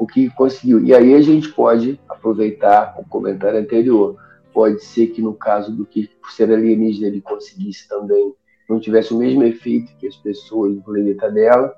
[0.00, 0.84] o que conseguiu.
[0.84, 4.16] E aí a gente pode aproveitar o comentário anterior.
[4.52, 8.34] Pode ser que no caso do que por ser alienígena ele conseguisse também,
[8.68, 11.72] não tivesse o mesmo efeito que as pessoas do planeta dela,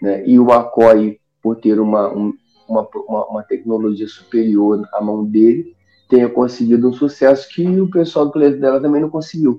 [0.00, 0.26] né?
[0.26, 2.32] E o McCoy, por ter uma, um-
[2.68, 5.74] uma, uma, uma tecnologia superior à mão dele,
[6.08, 9.58] tenha conseguido um sucesso que o pessoal do planeta dela também não conseguiu.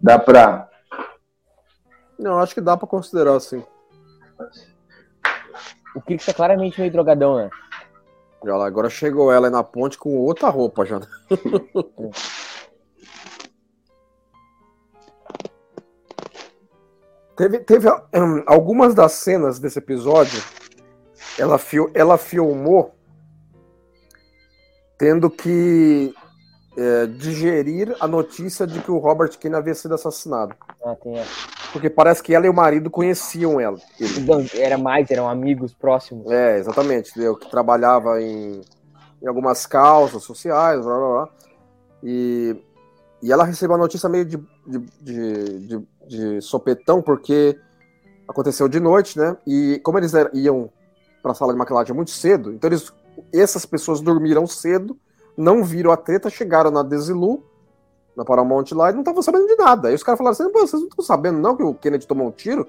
[0.00, 0.68] Dá pra.
[2.18, 3.62] Não, acho que dá pra considerar assim.
[5.94, 7.50] O Kirk tá claramente meio drogadão, né?
[8.40, 11.00] Olha lá, agora chegou ela aí na ponte com outra roupa já.
[17.38, 20.42] teve teve hum, algumas das cenas desse episódio,
[21.38, 22.94] ela, fil, ela filmou
[24.98, 26.12] tendo que
[26.76, 30.54] é, digerir a notícia de que o Robert Kane havia sido assassinado.
[30.84, 31.30] Ah, tem essa.
[31.72, 33.78] Porque parece que ela e o marido conheciam ela.
[34.00, 34.50] ele.
[34.54, 36.30] Era mais, eram amigos próximos.
[36.30, 37.10] É, exatamente.
[37.10, 37.36] entendeu?
[37.36, 38.60] Que trabalhava em,
[39.22, 41.28] em algumas causas sociais, blá blá blá.
[42.02, 42.56] E,
[43.22, 44.36] e ela recebeu a notícia meio de,
[44.66, 47.58] de, de, de- de sopetão, porque
[48.26, 49.36] aconteceu de noite, né?
[49.46, 50.70] E como eles eram- iam
[51.22, 52.92] para a sala de maquilagem muito cedo, então eles,
[53.32, 54.96] essas pessoas dormiram cedo,
[55.36, 57.42] não viram a treta, chegaram na Desilu,
[58.16, 59.88] na Paramount lá, e não estavam sabendo de nada.
[59.88, 62.26] Aí os caras falaram assim: Pô, vocês não estão sabendo não que o Kennedy tomou
[62.26, 62.66] um tiro?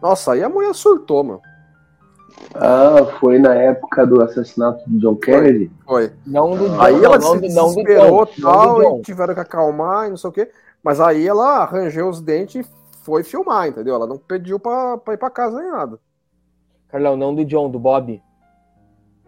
[0.00, 1.40] Nossa, aí a mulher surtou, mano.
[2.54, 5.70] Ah, foi na época do assassinato do John Kennedy?
[5.84, 6.12] Foi.
[6.26, 8.82] Não do John, Aí não, ela não, se não do desesperou e não tal, do
[8.82, 8.98] John.
[8.98, 10.50] e tiveram que acalmar e não sei o quê.
[10.82, 12.70] Mas aí ela arranjou os dentes e
[13.04, 13.94] foi filmar, entendeu?
[13.94, 15.98] Ela não pediu pra, pra ir pra casa nem nada.
[16.88, 18.22] Carlão, não do John, do Bob.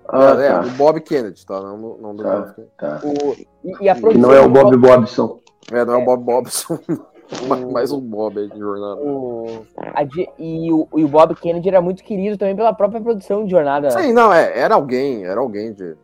[0.08, 0.58] Ah, é, tá.
[0.60, 1.60] do Bob Kennedy, tá?
[1.60, 2.42] Não, do- não do Tá.
[2.54, 2.70] Kennedy.
[2.78, 3.00] tá.
[3.04, 3.32] O,
[3.64, 5.40] e, e a Que produção não é o Bob Bobson.
[5.72, 6.02] É, não é, É.
[6.02, 6.78] o Bob Bobson.
[7.48, 9.00] O- Mais um Bob aí de jornada.
[9.02, 9.64] o-
[10.12, 13.52] di- e, o, e o Bob Kennedy era muito querido também pela própria produção de
[13.52, 13.88] jornada.
[13.92, 15.94] Sim, não, é, era alguém, era alguém de.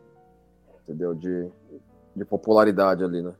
[0.83, 1.13] Entendeu?
[1.13, 1.49] De,
[2.15, 3.33] de popularidade ali, né?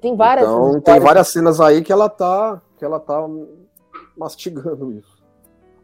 [0.00, 0.46] Tem várias.
[0.46, 2.60] Então tem várias cenas aí que ela tá.
[2.78, 3.26] Que ela tá
[4.16, 5.22] mastigando isso.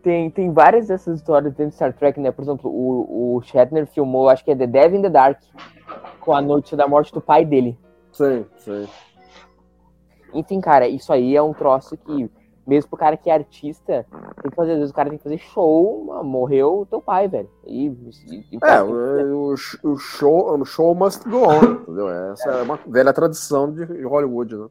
[0.02, 2.30] Tem, tem várias dessas histórias dentro de Star Trek, né?
[2.30, 5.40] Por exemplo, o, o Shatner filmou, acho que é The Devil in the Dark,
[6.20, 7.76] com a noite da morte do pai dele.
[8.12, 8.88] Sim, sim.
[10.32, 12.30] Enfim, cara, isso aí é um troço que,
[12.68, 14.04] mesmo pro cara que é artista,
[14.42, 17.00] tem que fazer, às vezes o cara tem que fazer show, ah, morreu o teu
[17.00, 17.48] pai, velho.
[17.66, 19.54] E, e- e o É, o,
[19.84, 22.10] o show, o show must go on, entendeu?
[22.10, 24.66] Essa é uma velha tradição de Hollywood, né?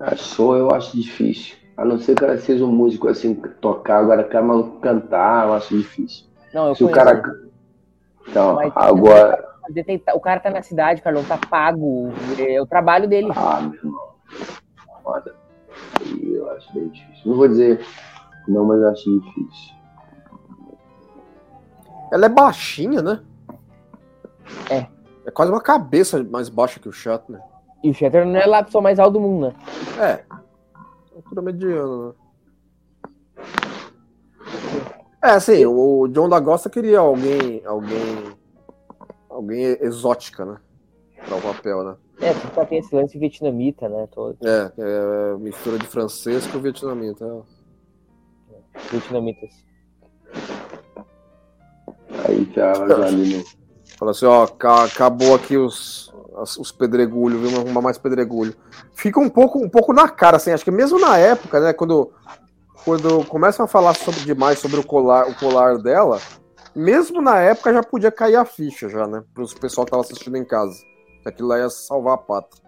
[0.00, 1.56] Ah, show eu acho difícil.
[1.76, 5.54] A não ser que ela seja um músico assim, tocar, agora que maluco cantar, eu
[5.54, 6.26] acho difícil.
[6.52, 7.04] Não, eu Se o conheço.
[7.06, 7.40] cara.
[8.26, 9.48] Então, Mas- agora.
[10.14, 12.08] O cara tá na cidade, Carlão, tá pago.
[12.38, 13.28] É o trabalho dele.
[13.36, 14.08] Ah, meu irmão.
[15.04, 15.34] Foda.
[16.00, 17.22] Aí eu acho bem difícil.
[17.30, 17.84] Não vou dizer
[18.48, 19.74] não, mas eu acho difícil.
[22.10, 23.22] Ela é baixinha, né?
[24.70, 24.86] É.
[25.26, 27.40] É quase uma cabeça mais baixa que o Shatner.
[27.84, 29.54] E o Shatner não é lá a pessoa mais alta do mundo, né?
[30.02, 30.24] É.
[31.14, 32.12] Altura mediana, né?
[35.22, 37.60] É, assim, o John da Costa queria alguém.
[37.66, 38.36] alguém.
[39.28, 40.56] alguém exótica, né?
[41.26, 41.96] Pra o papel, né?
[42.20, 44.08] É, porque só tem esse lance vietnamita, né?
[44.12, 47.24] Todo É, é mistura de francês com vietnamita.
[47.24, 48.78] é.
[48.90, 49.50] vietnamitas.
[52.26, 53.44] Aí tava já ali no.
[53.96, 56.12] Fala assim, ó, ca- acabou aqui os,
[56.58, 57.50] os pedregulhos, viu?
[57.50, 58.54] Vamos arrumar mais pedregulho.
[58.94, 62.12] Fica um pouco, um pouco na cara, assim, acho que mesmo na época, né, quando,
[62.84, 66.20] quando começam a falar sobre, demais sobre o colar, o colar dela,
[66.76, 69.22] mesmo na época já podia cair a ficha, já, né?
[69.34, 70.76] Para o pessoal que tava assistindo em casa.
[71.28, 72.62] Que aquilo lá ia salvar a pátria.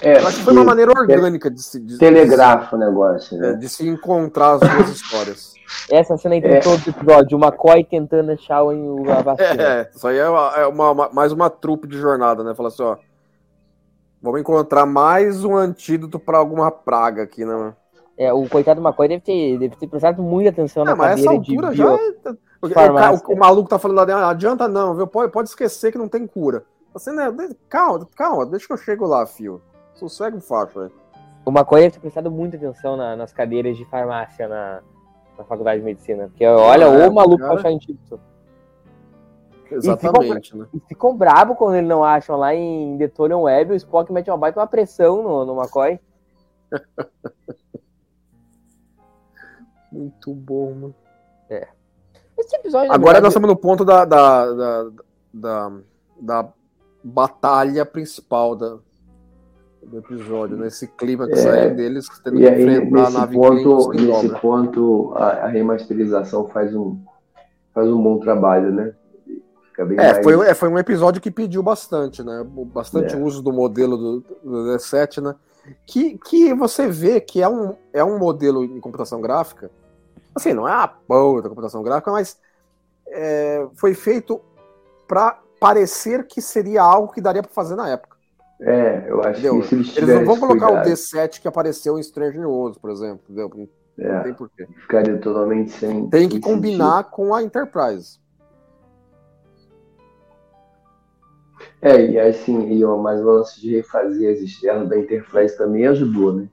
[0.00, 3.44] É, Eu acho que foi uma maneira orgânica de se, de, telegrafa o negócio, de,
[3.44, 3.58] é, né?
[3.58, 5.54] de se encontrar as duas histórias.
[5.90, 6.60] Essa cena aí tem É.
[6.60, 7.36] todo o episódio.
[7.38, 9.62] O McCoy tentando achar o, a vacina.
[9.62, 12.54] É, isso aí é, uma- é uma- uma- mais uma trupe de jornada, né?
[12.54, 12.96] Falar assim, ó.
[14.22, 17.74] Vamos encontrar mais um antídoto pra alguma praga aqui, né?
[18.16, 21.20] É, o coitado do McCoy deve ter, deve ter prestado muita atenção Não, na mas
[21.20, 22.22] essa cadeira de altura bio.
[22.24, 22.36] já.
[22.62, 25.06] É- O, o- o maluco tá falando lá dentro, "Ah, adianta não, viu?
[25.06, 26.64] Pode, pode esquecer que não tem cura.
[26.94, 27.24] Assim, né?
[27.68, 29.60] Calma, calma, deixa que eu chego lá, fio.
[29.94, 30.90] Sossega o facho aí.
[31.44, 34.80] O McCoy deve ter prestado muita atenção na- nas cadeiras de farmácia na,
[35.38, 36.28] na faculdade de medicina.
[36.28, 37.50] Porque, olha, é, o maluco cara.
[37.52, 38.18] pra achar antídoto.
[39.70, 40.66] Exatamente, né?
[40.72, 44.36] E ficou brabo quando ele não acham lá em Detonian Web, o Spock mete uma
[44.38, 45.98] baita uma pressão no, no McCoy.
[49.92, 50.94] Muito bom, mano.
[52.38, 54.90] Esse episódio, Agora verdade, nós estamos no ponto da, da, da,
[55.32, 55.72] da,
[56.20, 56.48] da
[57.02, 58.76] batalha principal da,
[59.82, 60.66] do episódio, né?
[60.66, 61.36] Esse clima que É.
[61.36, 64.38] sai deles tendo E que aí, enfrentar a nesse nave ponto, nesse dobra.
[64.40, 66.98] ponto a, a remasterização faz um,
[67.74, 68.92] faz um bom trabalho, né?
[69.68, 70.24] Fica bem É mais...
[70.24, 72.44] foi, é, foi um episódio que pediu bastante, né?
[72.74, 73.18] Bastante É.
[73.18, 75.34] uso do modelo do, do D7, né?
[75.86, 79.70] Que, que você vê que é um, é um modelo em computação gráfica.
[80.36, 82.38] Assim, não é a porra da computação gráfica, mas
[83.08, 84.38] é, foi feito
[85.08, 88.18] para parecer que seria algo que daria para fazer na época.
[88.60, 89.60] É, eu acho Entendeu?
[89.62, 92.78] que se eles Eles não vão colocar cuidado, o D7 que apareceu em Stranger Worlds,
[92.78, 93.50] por exemplo, entendeu?
[93.96, 94.66] Não é, tem porquê.
[94.82, 96.08] ficaria totalmente sem.
[96.10, 98.18] Tem que combinar com a Enterprise.
[101.80, 105.86] É, e assim, e, ó, mas o lance de refazer as externas da Interface também
[105.86, 106.48] ajudou, né?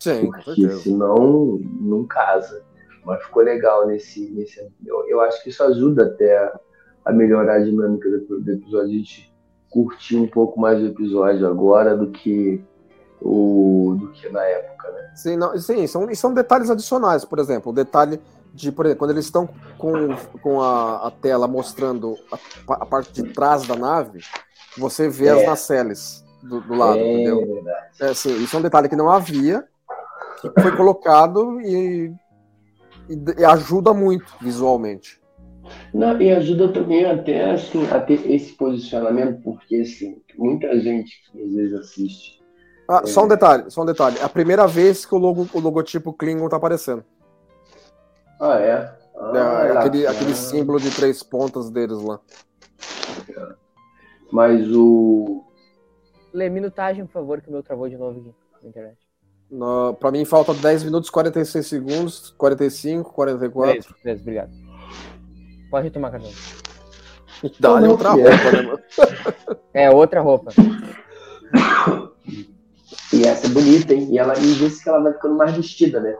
[0.00, 2.64] Sim, Porque senão não casa.
[3.08, 4.30] Mas ficou legal nesse.
[4.30, 6.60] nesse eu, eu acho que isso ajuda até a,
[7.06, 8.88] a melhorar a dinâmica do, do episódio.
[8.90, 9.34] A gente
[9.70, 12.62] curtir um pouco mais o episódio agora do que
[13.20, 15.10] o do que na época, né?
[15.14, 18.20] Sim, não, sim são, são detalhes adicionais, por exemplo, o detalhe
[18.54, 23.12] de, por exemplo, quando eles estão com, com a, a tela mostrando a, a parte
[23.12, 24.20] de trás da nave,
[24.76, 25.46] você vê as É.
[25.46, 27.44] nacelles do, do lado, é entendeu?
[27.46, 27.86] verdade.
[28.00, 29.64] É, sim, isso é um detalhe que não havia,
[30.40, 32.12] que foi colocado e,
[33.08, 35.20] e, e ajuda muito visualmente.
[35.92, 41.42] Não, e ajuda também até assim, a ter esse posicionamento, porque assim, muita gente que
[41.42, 42.38] às vezes assiste.
[42.88, 44.18] Ah, Só um detalhe, só um detalhe.
[44.18, 47.04] É a primeira vez que o, logo, o logotipo Klingon tá aparecendo.
[48.40, 48.98] Ah, é?
[49.14, 50.10] Ah, É, aquele, bacana.
[50.10, 52.18] aquele símbolo de três pontas deles lá.
[54.32, 55.44] Mas o.
[56.32, 58.98] Lê minutagem, por favor, que o meu travou de novo aqui na internet.
[59.50, 63.70] No, pra mim falta 10 minutos, 46 segundos, 45, 44.
[63.72, 64.50] Beleza, beleza, obrigado.
[65.70, 66.30] Pode retomar, cartão.
[67.58, 68.12] Dá-lhe Como outra é?
[68.12, 68.80] roupa, né, mano?
[69.72, 70.52] É, outra roupa.
[73.12, 74.08] E essa é bonita, hein?
[74.10, 76.14] E ela e disse que ela vai ficando mais vestida, né?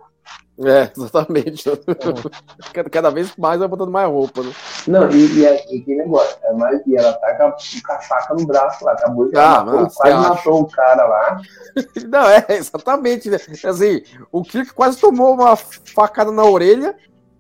[0.65, 1.65] É, exatamente.
[2.75, 4.51] Cada- Cada vez mais vai botando mais roupa, né?
[4.89, 7.93] Não, e, e, é- e que negócio, é mais, e ela tá com a, com
[7.93, 11.41] a faca no braço lá, acabou de Ah, matou, mas quase matou o cara lá.
[12.09, 13.37] Não, é, exatamente, né?
[13.65, 14.03] Assim,
[14.33, 16.95] o Kirk quase tomou uma facada na orelha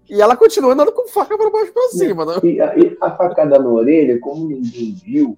[0.09, 2.35] e ela continua andando com faca pra baixo e pra cima, né?
[2.45, 5.37] E a, e a facada na orelha, como ninguém viu,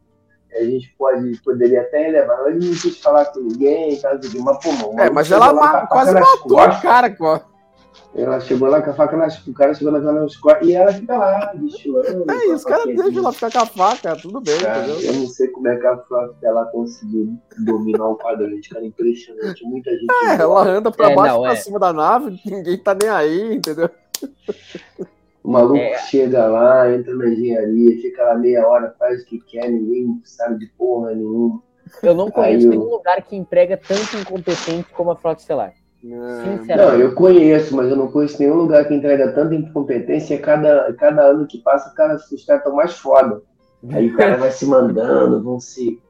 [0.55, 2.47] a gente pode, poderia até relevar.
[2.49, 5.09] Ele não quis falar com ninguém, tal, não sei o quê, mas pô, mano, É,
[5.11, 7.41] mas ela ma- quase matou o cara, pô.
[8.15, 10.93] Ela chegou lá com a faca nas o cara chegou na nas costas e ela
[10.93, 12.31] fica lá, destilando.
[12.31, 15.01] É isso, os caras deixam ela ficar com a faca, tudo bem, Cara, entendeu?
[15.01, 19.65] eu não sei como é que a Flávia ela conseguiu dominar o quadrante, cara, impressionante.
[19.65, 20.07] Muita gente.
[20.25, 21.57] É, ela anda pra É, baixo e não, pra é.
[21.57, 23.91] cima da nave, ninguém tá nem aí, entendeu?
[25.43, 25.99] O maluco É.
[25.99, 30.59] chega lá, entra na engenharia, fica lá meia hora, faz o que quer, ninguém sabe
[30.59, 31.63] de porra nenhuma.
[32.03, 35.73] Eu não conheço eu- nenhum lugar que emprega tanto incompetente como a Frota Estelar.
[36.03, 40.39] Não, eu conheço, mas eu não conheço nenhum lugar que entrega tanta incompetência.
[40.39, 43.43] Cada, cada ano que passa, cara, os caras estão mais foda.
[43.93, 46.01] Aí o cara vai se mandando, vão se.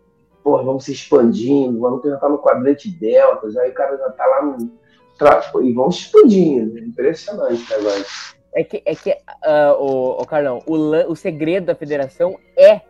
[0.42, 1.78] Porra, vão se expandindo.
[1.78, 4.70] O maluco já tá no quadrante deltas, aí o cara já tá lá no.
[5.18, 6.78] tra- E vão se expandindo.
[6.78, 8.40] É impressionante o negócio.
[8.52, 10.74] É que, é que ah, o, o Carlão, o,
[11.10, 12.80] o segredo da federação é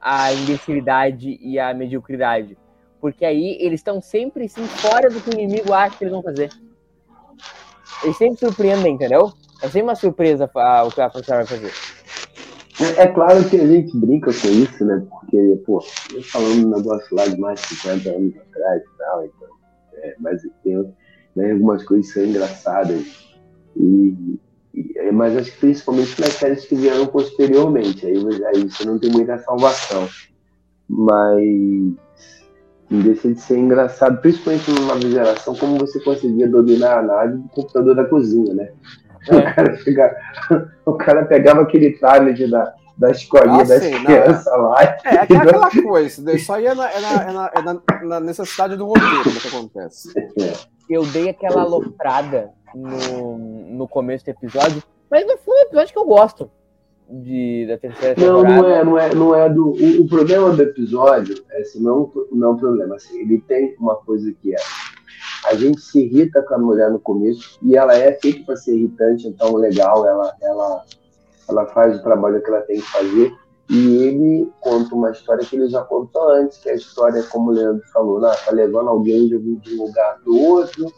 [0.00, 2.56] a imbecilidade e a mediocridade.
[3.00, 6.22] Porque aí eles estão sempre assim, fora do que o inimigo acha que eles vão
[6.22, 6.50] fazer.
[8.02, 9.32] Eles sempre surpreendem, entendeu?
[9.62, 11.72] É sempre uma surpresa ah, o que a Frota vai fazer.
[12.80, 15.04] É, é claro que a gente brinca com isso, né?
[15.10, 15.82] Porque, pô,
[16.14, 19.48] eu falando um negócio lá de mais de 50 anos atrás e tal, então,
[19.94, 20.94] é, mas tem
[21.34, 23.04] né, algumas coisas são engraçadas.
[23.76, 24.38] E,
[24.74, 28.14] e- é, mas acho que principalmente nas séries que vieram posteriormente, aí,
[28.46, 30.08] aí você não tem muita salvação.
[30.88, 31.96] Mas
[32.90, 37.48] não deixa de ser engraçado, principalmente numa geração, como você conseguia dominar a nave do
[37.50, 38.68] computador da cozinha, né?
[39.30, 39.52] O, É.
[39.52, 40.16] cara chega-
[40.86, 44.82] o cara pegava aquele tablet da, da escolinha Ah, das sim, não, crianças lá.
[44.82, 48.20] É, é aquela coisa, isso aí é na, é na- é na- é na- na
[48.20, 50.08] necessidade do roteiro né, que acontece.
[50.88, 55.92] Eu dei aquela aloprada no, no começo do episódio, mas no fundo é um episódio
[55.92, 56.50] que eu gosto
[57.08, 58.62] de, da terceira Não, temporada.
[58.62, 59.68] não é, não é, não é do.
[59.70, 62.96] O, o problema do episódio, é, assim, não, é um- não é um problema.
[62.96, 64.58] Assim, ele tem uma coisa que é.
[65.46, 68.74] A gente se irrita com a mulher no começo e ela é feita para ser
[68.76, 70.84] irritante, então legal, ela, ela,
[71.48, 73.32] ela faz o trabalho que ela tem que fazer.
[73.70, 77.50] E ele conta uma história que ele já contou antes, que é a história, como
[77.50, 80.90] o Leandro falou, né, tá levando alguém de um de um lugar para o outro,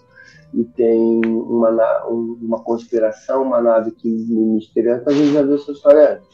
[0.52, 1.70] e tem uma,
[2.08, 6.28] um- uma conspiração, uma nave que misteriosa, a gente já viu essa história antes.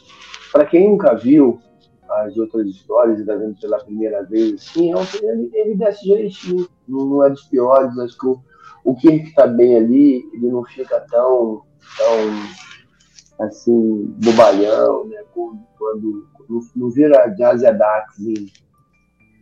[0.53, 1.61] Para quem nunca viu
[2.09, 6.05] as outras histórias e está vendo pela primeira vez, assim, é um, ele, ele desce
[6.05, 8.41] direitinho, não, não é dos piores, acho que o,
[8.85, 11.63] o Kirk está bem ali, ele não fica tão,
[11.99, 18.47] tão assim, bobalhão, né, quando, quando não, não vira Jazz Dax em,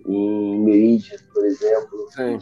[0.09, 2.39] em Meridian, por exemplo, Sim.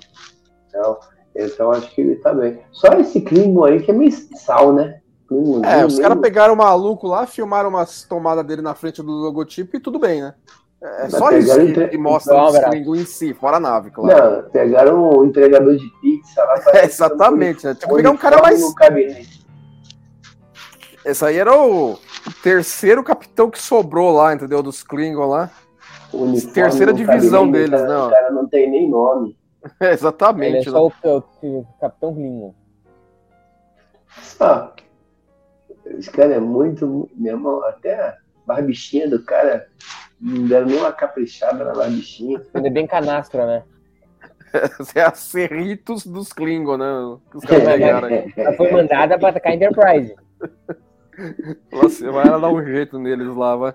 [0.68, 0.98] então,
[1.34, 2.60] então acho que ele tá bem.
[2.72, 5.00] Só esse Klingon aí que é meio sal, né?
[5.28, 9.10] Klingonzinho É, os caras pegaram o maluco lá, filmaram umas tomadas dele na frente do
[9.12, 10.34] logotipo e tudo bem, né?
[10.82, 12.70] É Mas só isso que, entre- que mostra Então, o.
[12.70, 14.42] Klingon em si, fora a nave, claro.
[14.42, 16.54] Não, pegaram o entregador de pizza lá.
[16.74, 17.74] É, exatamente, né?
[17.74, 18.60] Tinha que pegar um cara mais-.
[21.04, 21.98] Esse aí era o
[22.42, 24.62] terceiro capitão que sobrou lá, entendeu?
[24.62, 25.50] Dos Klingon lá.
[26.52, 28.08] Terceira divisão deles, não.
[28.08, 29.36] O cara não tem nem nome.
[29.80, 30.54] É, Ele exatamente.
[30.68, 30.78] é né?
[30.78, 30.92] só o,
[31.42, 32.54] o- o Capitão Klingon.
[34.40, 34.72] Ah,
[35.86, 37.08] esse cara é muito.
[37.14, 39.68] Meu irmão, até a barbichinha do cara
[40.20, 42.42] não deram nem uma caprichada na barbichinha.
[42.54, 43.62] Ele é bem canastra, né?
[44.94, 47.18] É a Cerritos dos Klingon, né?
[47.30, 48.30] Que os caras pegaram aí.
[48.36, 50.14] Ela foi mandada pra atacar a Enterprise.
[51.72, 53.74] Você vai lá dar um jeito neles lá, vai.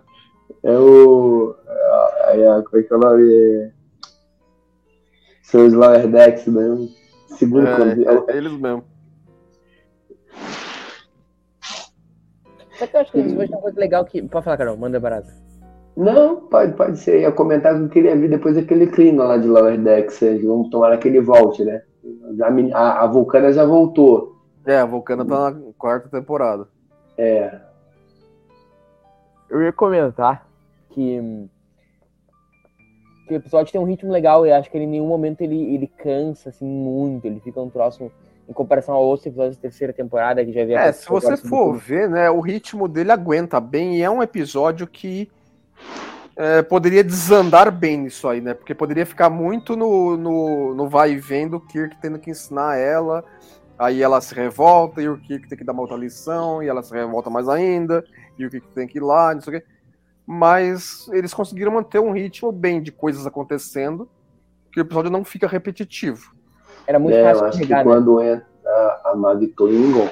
[0.63, 1.55] É o.
[2.25, 3.71] Aí, a- como é que é o nome?
[5.47, 6.89] São os Lower Decks mesmo.
[7.37, 8.83] Segundo quando- É, é eles mesmo.
[12.77, 14.21] Só que eu acho que eles hoje tem uma coisa legal que.
[14.21, 15.29] Pode falar, Carol, manda barato.
[15.95, 17.15] Não, pode, pode ser.
[17.15, 20.21] Eu ia comentar que eu queria ver depois aquele Klingon lá de Lower Decks.
[20.21, 21.81] Eles vão tomar aquele volte, né?
[22.73, 24.35] A, a, a Vulcana já voltou.
[24.65, 26.67] É, a Vulcana tá na quarta temporada.
[27.17, 27.57] É.
[29.49, 30.45] Eu ia comentar
[30.89, 31.47] que,
[33.27, 35.73] que o episódio tem um ritmo legal e acho que ele, em nenhum momento ele,
[35.73, 37.25] ele cansa assim muito.
[37.25, 38.11] Ele fica um troço
[38.47, 41.77] em comparação a outros episódios da terceira temporada que já havia É, se você for
[41.77, 45.29] ver, né, o ritmo dele aguenta bem e é um episódio que
[46.35, 48.53] é, poderia desandar bem nisso aí, né?
[48.53, 52.77] Porque poderia ficar muito no, no, no vai e vem do Kirk tendo que ensinar
[52.77, 53.23] ela
[53.77, 56.81] Aí ela se revolta e o Kirk tem que dar uma outra lição, e ela
[56.81, 58.03] se revolta mais ainda,
[58.37, 59.67] e o Kirk tem que ir lá, não sei o quê.
[60.29, 64.09] Mas eles conseguiram manter um ritmo bem de coisas acontecendo,
[64.73, 66.35] que o episódio não fica repetitivo.
[66.85, 67.83] Era muito É, eu fácil acho de que né?
[67.83, 68.45] quando entra
[69.05, 70.09] a nave Klingon,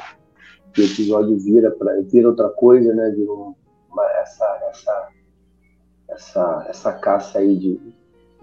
[0.74, 3.10] que o episódio vira, pra, vira outra coisa, né?
[3.16, 3.54] Vira um-
[3.92, 5.08] uma, essa, essa,
[6.10, 7.80] essa, essa caça aí de,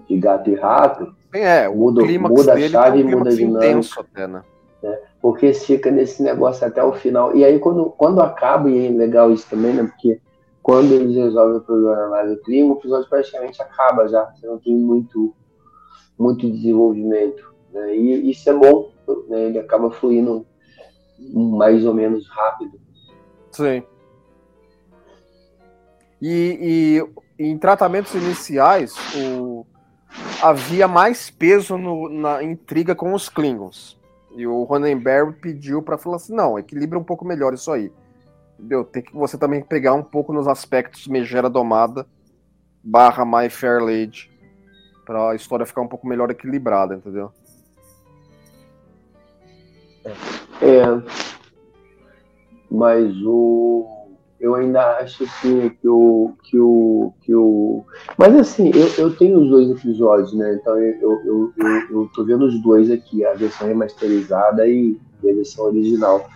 [0.09, 3.19] de gato e rato, Bem, é, o Muda- muda a dele chave é e um
[3.19, 3.67] muda a dinâmica.
[3.67, 4.43] intenso até, né?
[5.23, 7.35] porque fica nesse negócio até o final.
[7.37, 9.85] E aí, quando, quando acaba, e é legal isso também, né?
[9.85, 10.21] Porque
[10.63, 14.25] quando eles resolvem o problema na nave Klingon, o episódio praticamente acaba já.
[14.33, 15.35] Você não tem muito,
[16.19, 17.53] muito desenvolvimento.
[17.73, 17.97] Né?
[17.97, 18.93] E isso é bom,
[19.29, 19.45] né?
[19.47, 20.47] Ele acaba fluindo
[21.19, 22.81] mais ou menos rápido.
[23.51, 23.83] Sim.
[26.21, 27.03] E,
[27.39, 29.67] e em tratamentos iniciais, o-
[30.43, 34.01] havia mais peso no- na intriga com os Klingons.
[34.37, 37.93] E o Ronenberg pediu para falar assim: não, equilibra um pouco melhor isso aí.
[38.63, 38.85] Entendeu?
[38.85, 42.07] Tem que você também pegar um pouco nos aspectos Megera Domada
[42.81, 44.31] barra My Fair Lady
[45.05, 47.33] para a história ficar um pouco melhor equilibrada, entendeu?
[50.61, 50.85] É,
[52.71, 53.89] mas o
[54.39, 57.85] eu ainda acho assim que o que o que o
[58.19, 62.25] mas assim eu, eu tenho os dois episódios né então eu, eu, eu, eu tô
[62.25, 66.29] vendo os dois aqui a versão remasterizada e a versão original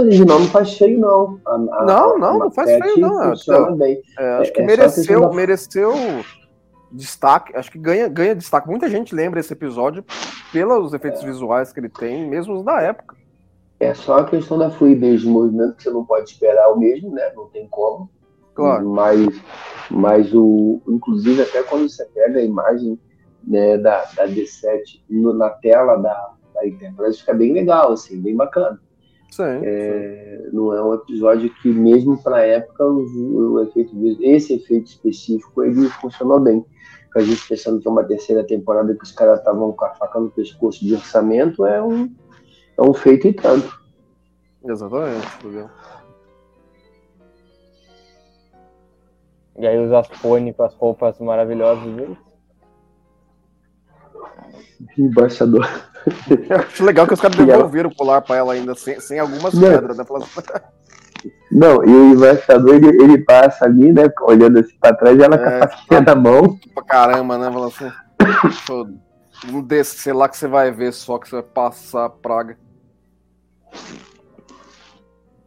[0.00, 3.76] original não faz feio não a, a, Não, não, não faz feio, não, é, então.
[3.76, 5.92] bem É, acho É- que é mereceu, da- mereceu
[6.90, 7.56] destaque.
[7.56, 8.68] Acho que ganha, ganha destaque.
[8.68, 10.04] Muita gente lembra esse episódio
[10.52, 13.16] pelos efeitos visuais que ele tem, mesmo os da época.
[13.80, 17.10] é só a questão da fluidez de movimento que você não pode esperar o mesmo
[17.12, 18.08] né não tem como
[18.54, 18.86] Claro.
[18.88, 19.26] Mas,
[19.90, 22.98] mas o, inclusive até quando você pega a imagem
[23.42, 28.36] né, da, da D7 no- na tela da, da Enterprise fica bem legal, assim, bem
[28.36, 28.78] bacana.
[29.32, 29.62] Sim.
[29.64, 34.88] É, não é um episódio que mesmo para a época o, o efeito esse efeito
[34.88, 36.62] específico ele funcionou bem.
[37.16, 40.20] A gente pensando que é uma terceira temporada que os caras estavam com a faca
[40.20, 42.14] no pescoço de orçamento é um
[42.76, 43.80] é um feito e tanto.
[44.64, 45.26] Exatamente.
[49.56, 52.18] E aí os Aspone com as roupas maravilhosas deles.
[54.98, 55.66] Embaixador.
[56.50, 59.18] Eu acho legal que os caras ela- devolveram o colar pra ela ainda, sem, sem
[59.18, 59.62] algumas Não.
[59.70, 60.04] pedras, né?
[60.04, 60.26] Falando,
[61.52, 65.38] Não, e o embaixador ele, ele passa ali, né, olhando assim pra trás, e ela
[65.38, 66.58] com É, a faquinha na mão.
[66.74, 67.50] pra caramba, né?
[67.52, 67.92] Falando assim.
[69.48, 72.56] Um desses, sei lá, que você vai ver só que você vai passar a praga.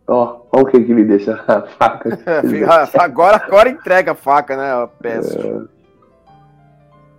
[0.08, 2.10] Ó, ó o que que me deixa a faca.
[2.26, 2.42] É,
[3.04, 4.90] agora, agora entrega a faca, né?
[5.02, 5.68] Péssimo.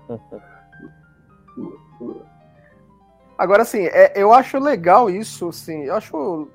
[3.39, 6.49] Agora, assim, é, eu acho legal isso, assim, eu acho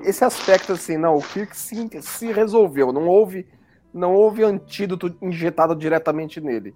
[0.00, 3.46] esse aspecto, assim, não, o Kirk se, se resolveu, não houve,
[3.92, 6.74] não houve antídoto injetado diretamente nele.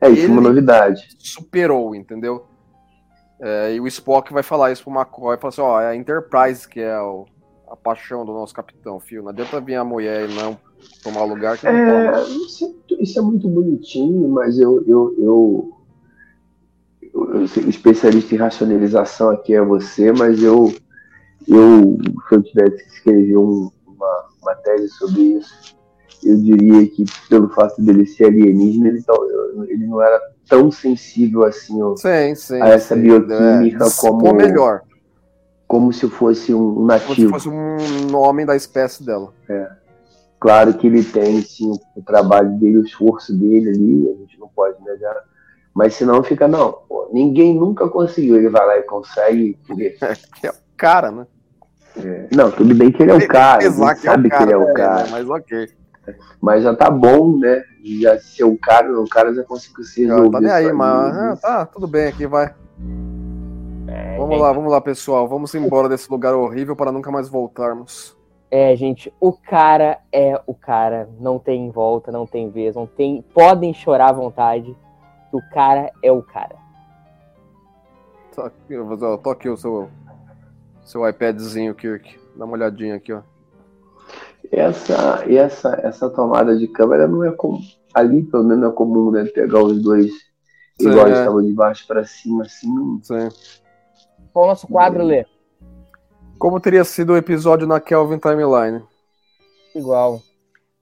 [0.00, 1.08] É isso, uma Ele- novidade.
[1.18, 2.44] Superou, entendeu?
[3.40, 6.68] É, e o Spock vai falar isso pro McCoy, fala assim, ó, é a Enterprise
[6.68, 7.24] que é o-
[7.68, 10.56] a paixão do nosso capitão, fio, não adianta vir a mulher e não
[11.02, 12.22] tomar lugar que não É, toma.
[12.28, 15.75] isso, é- isso é muito bonitinho, mas eu, eu, eu,
[17.16, 20.72] o especialista em racionalização aqui é você, mas eu,
[21.48, 21.96] eu
[22.28, 25.76] se eu tivesse que escrever um- uma, uma tese sobre isso,
[26.24, 29.02] eu diria que pelo fato dele ser alienígena, ele,
[29.68, 32.60] ele não era tão sensível assim ó, Sim, sim.
[32.60, 34.82] a essa sim, bioquímica dissipou como- melhor.
[35.68, 37.30] como se fosse um Como se nativo.
[37.30, 39.32] fosse um homem da espécie dela.
[40.38, 44.48] Claro que ele tem sim o trabalho dele, o esforço dele ali, a gente não
[44.48, 45.16] pode negar.
[45.76, 48.36] Mas senão fica, não, pô, ninguém nunca conseguiu.
[48.36, 49.58] Ele vai lá e consegue.
[49.66, 49.90] porque-
[50.40, 51.26] Que é o cara, né?
[52.34, 54.64] Não, tudo bem que ele é o cara, Apesar gente sabe que ele é o
[54.64, 55.68] né, cara, Mas ok.
[56.40, 57.62] mas já tá bom, né?
[58.00, 60.32] Já ser o cara, o cara já conseguiu se Não, resolver.
[60.32, 62.54] tá nem aí, mas ah, tá, tudo bem aqui, vai.
[63.88, 65.28] É, Vamos gente, lá, vamos lá, pessoal.
[65.28, 68.16] Vamos embora desse lugar horrível para nunca mais voltarmos.
[68.50, 71.08] É, gente, o cara é o cara.
[71.20, 73.22] Não tem volta, não tem vez, não tem.
[73.34, 74.74] Podem chorar à vontade.
[75.40, 76.56] Que o cara é o cara.
[78.34, 79.88] Tá aqui, ó, tô aqui o seu,
[80.84, 82.18] seu iPadzinho, Kirk.
[82.36, 83.22] Dá uma olhadinha aqui, ó.
[84.52, 87.60] Essa, essa, essa tomada de câmera não é comum.
[87.94, 89.24] Ali, pelo menos, não é comum, né?
[89.24, 90.12] Pegar os dois
[90.80, 91.08] Sim, igual é.
[91.08, 93.00] eles estavam de baixo pra cima, assim.
[93.02, 93.28] Sim.
[94.32, 95.24] Qual o nosso quadro, Lê?
[96.38, 98.82] Como teria sido o episódio na Kelvin Timeline?
[99.74, 100.20] Igual.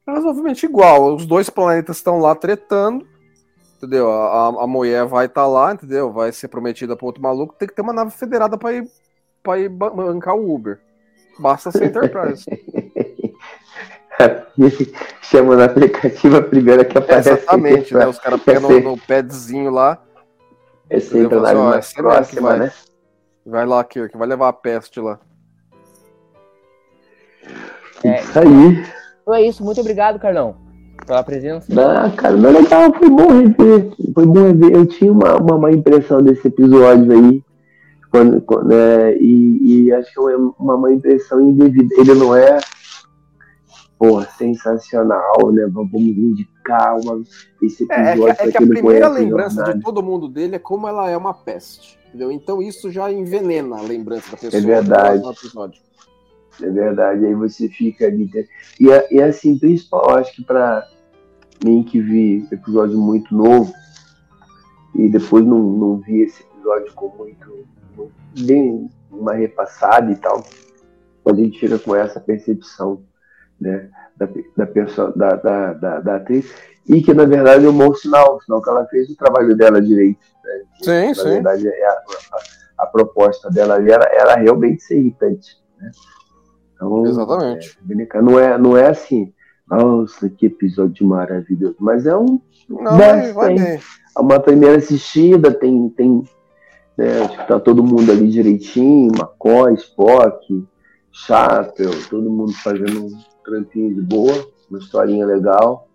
[0.07, 1.14] Razoavelmente igual.
[1.14, 3.07] Os dois planetas estão lá tretando.
[3.85, 4.11] Entendeu?
[4.11, 6.11] A, a mulher vai estar lá, entendeu?
[6.11, 7.55] Vai ser prometida para outro maluco.
[7.59, 8.89] Tem que ter uma nave federada para ir
[9.43, 10.80] pra ir ba- bancar o Uber.
[11.39, 12.45] Basta ser Enterprise.
[15.22, 17.30] Chama no aplicativo a primeira que aparece.
[17.30, 18.07] Exatamente, né?
[18.07, 20.01] Os caras pegam no, no padzinho lá,
[20.89, 21.41] É sempre a Entendeu?
[21.43, 22.59] nave Ó, mais essa é que próxima, vai.
[22.61, 22.72] né?
[23.45, 25.18] vai lá, Kirk, vai levar a peste lá.
[28.05, 28.20] É.
[28.20, 28.87] Isso aí.
[29.22, 30.57] Então é isso, muito obrigado, Carlão,
[31.07, 31.66] pela presença.
[31.80, 33.90] Ah, cara, mas legal, foi bom rever.
[34.14, 34.72] Foi bom rever.
[34.72, 37.42] Eu tinha uma, uma má impressão desse episódio aí.
[38.11, 41.95] Quando, quando, é, e, e acho que é uma, uma má impressão indevida.
[41.99, 42.59] Ele não é
[43.99, 45.66] pô, sensacional, né?
[45.70, 47.22] Vamos indicar uma,
[47.62, 49.78] esse É, é episódio que, é que a não primeira lembrança jornada.
[49.78, 51.99] de todo mundo dele é como ela é uma peste.
[52.09, 52.30] Entendeu?
[52.30, 54.62] Então isso já envenena a lembrança da pessoa.
[54.62, 55.16] É verdade.
[55.16, 55.82] no próximo episódio.
[56.62, 58.30] É verdade, aí você fica ali.
[58.32, 58.44] né?
[58.78, 60.86] E, é- e assim, principal, acho que pra
[61.64, 63.72] mim que vi episódio muito novo
[64.94, 67.64] e depois não, não vi esse episódio com muito.
[68.40, 70.44] bem uma repassada e tal,
[71.26, 73.02] a gente fica com essa percepção
[73.61, 76.52] né, da, da, perso- da, da, da, da atriz,
[76.88, 79.80] e que na verdade é um bom sinal, sinal que ela fez o trabalho dela
[79.80, 80.18] direito.
[80.44, 80.62] Né?
[80.82, 81.22] Sim, na sim.
[81.30, 85.57] verdade, é a, a- a proposta dela ali era, era realmente ser irritante.
[85.80, 85.90] Né?
[86.75, 87.79] Então, Exatamente.
[87.89, 89.33] é, não, é, não é assim,
[89.68, 93.61] nossa, que episódio maravilhoso, mas é um, Não, vai, bem.
[93.61, 93.81] é
[94.20, 96.22] uma primeira assistida, tem, tem
[96.97, 100.64] né, acho que tá todo mundo ali direitinho, McCoy, Spock,
[101.11, 105.89] Chapel, todo mundo fazendo um trampinho de boa, uma historinha legal,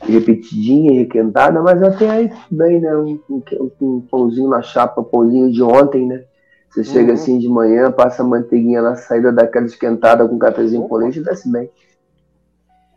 [0.00, 2.96] repetidinha, requentada, mas até aí bem, né?
[2.96, 3.42] Um, um,
[3.80, 6.24] um pãozinho na chapa, pãozinho de ontem, né?
[6.70, 7.14] Você chega Uhum.
[7.14, 10.90] assim de manhã, passa a manteiguinha na saída daquela esquentada com cafezinho Opa.
[10.90, 11.70] com leite e desce bem.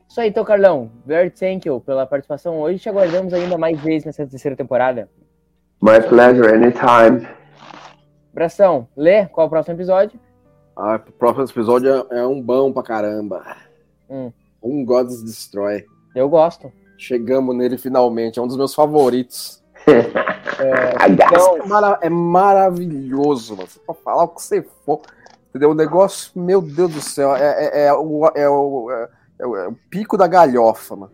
[0.09, 0.91] Isso aí, então, Carlão.
[1.05, 2.80] Very thank you pela participação hoje.
[2.80, 5.09] Te aguardamos ainda mais vezes nessa terceira temporada.
[5.82, 7.26] My pleasure, anytime.
[8.32, 8.88] Abração.
[8.95, 10.19] Lê, qual é o próximo episódio?
[10.76, 13.41] Ah, o próximo episódio é, é um bom pra caramba.
[14.09, 14.32] Hum.
[14.61, 15.86] Um Gods Destroy.
[16.15, 16.72] Eu gosto.
[16.97, 19.61] Chegamos nele finalmente, é um dos meus favoritos.
[21.09, 23.67] Então, É, mara- é maravilhoso, mano.
[23.67, 25.01] Você pode falar o que você for.
[25.49, 25.71] Entendeu?
[25.71, 28.91] O negócio, meu Deus do céu, é, é- é o, é, o,
[29.39, 31.11] é, o, é o pico da galhofa, mano.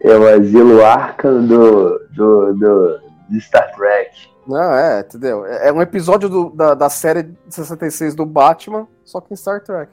[0.00, 3.00] É o asilo Arkham do, do, do,
[3.30, 4.28] de Star Trek.
[4.46, 5.44] Não, é, entendeu?
[5.46, 9.36] É é um episódio do- da, da série de 66 do Batman, só que em
[9.36, 9.92] Star Trek.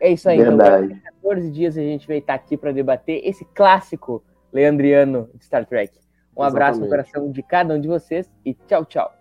[0.00, 0.38] é isso aí.
[0.40, 1.00] Então, Verdade.
[1.22, 4.22] 14 dias a gente vai estar aqui para debater esse clássico
[4.52, 5.98] leandriano de Star Trek.
[6.36, 7.12] Um abraço no Exatamente.
[7.12, 9.19] coração de cada um de vocês e tchau, tchau.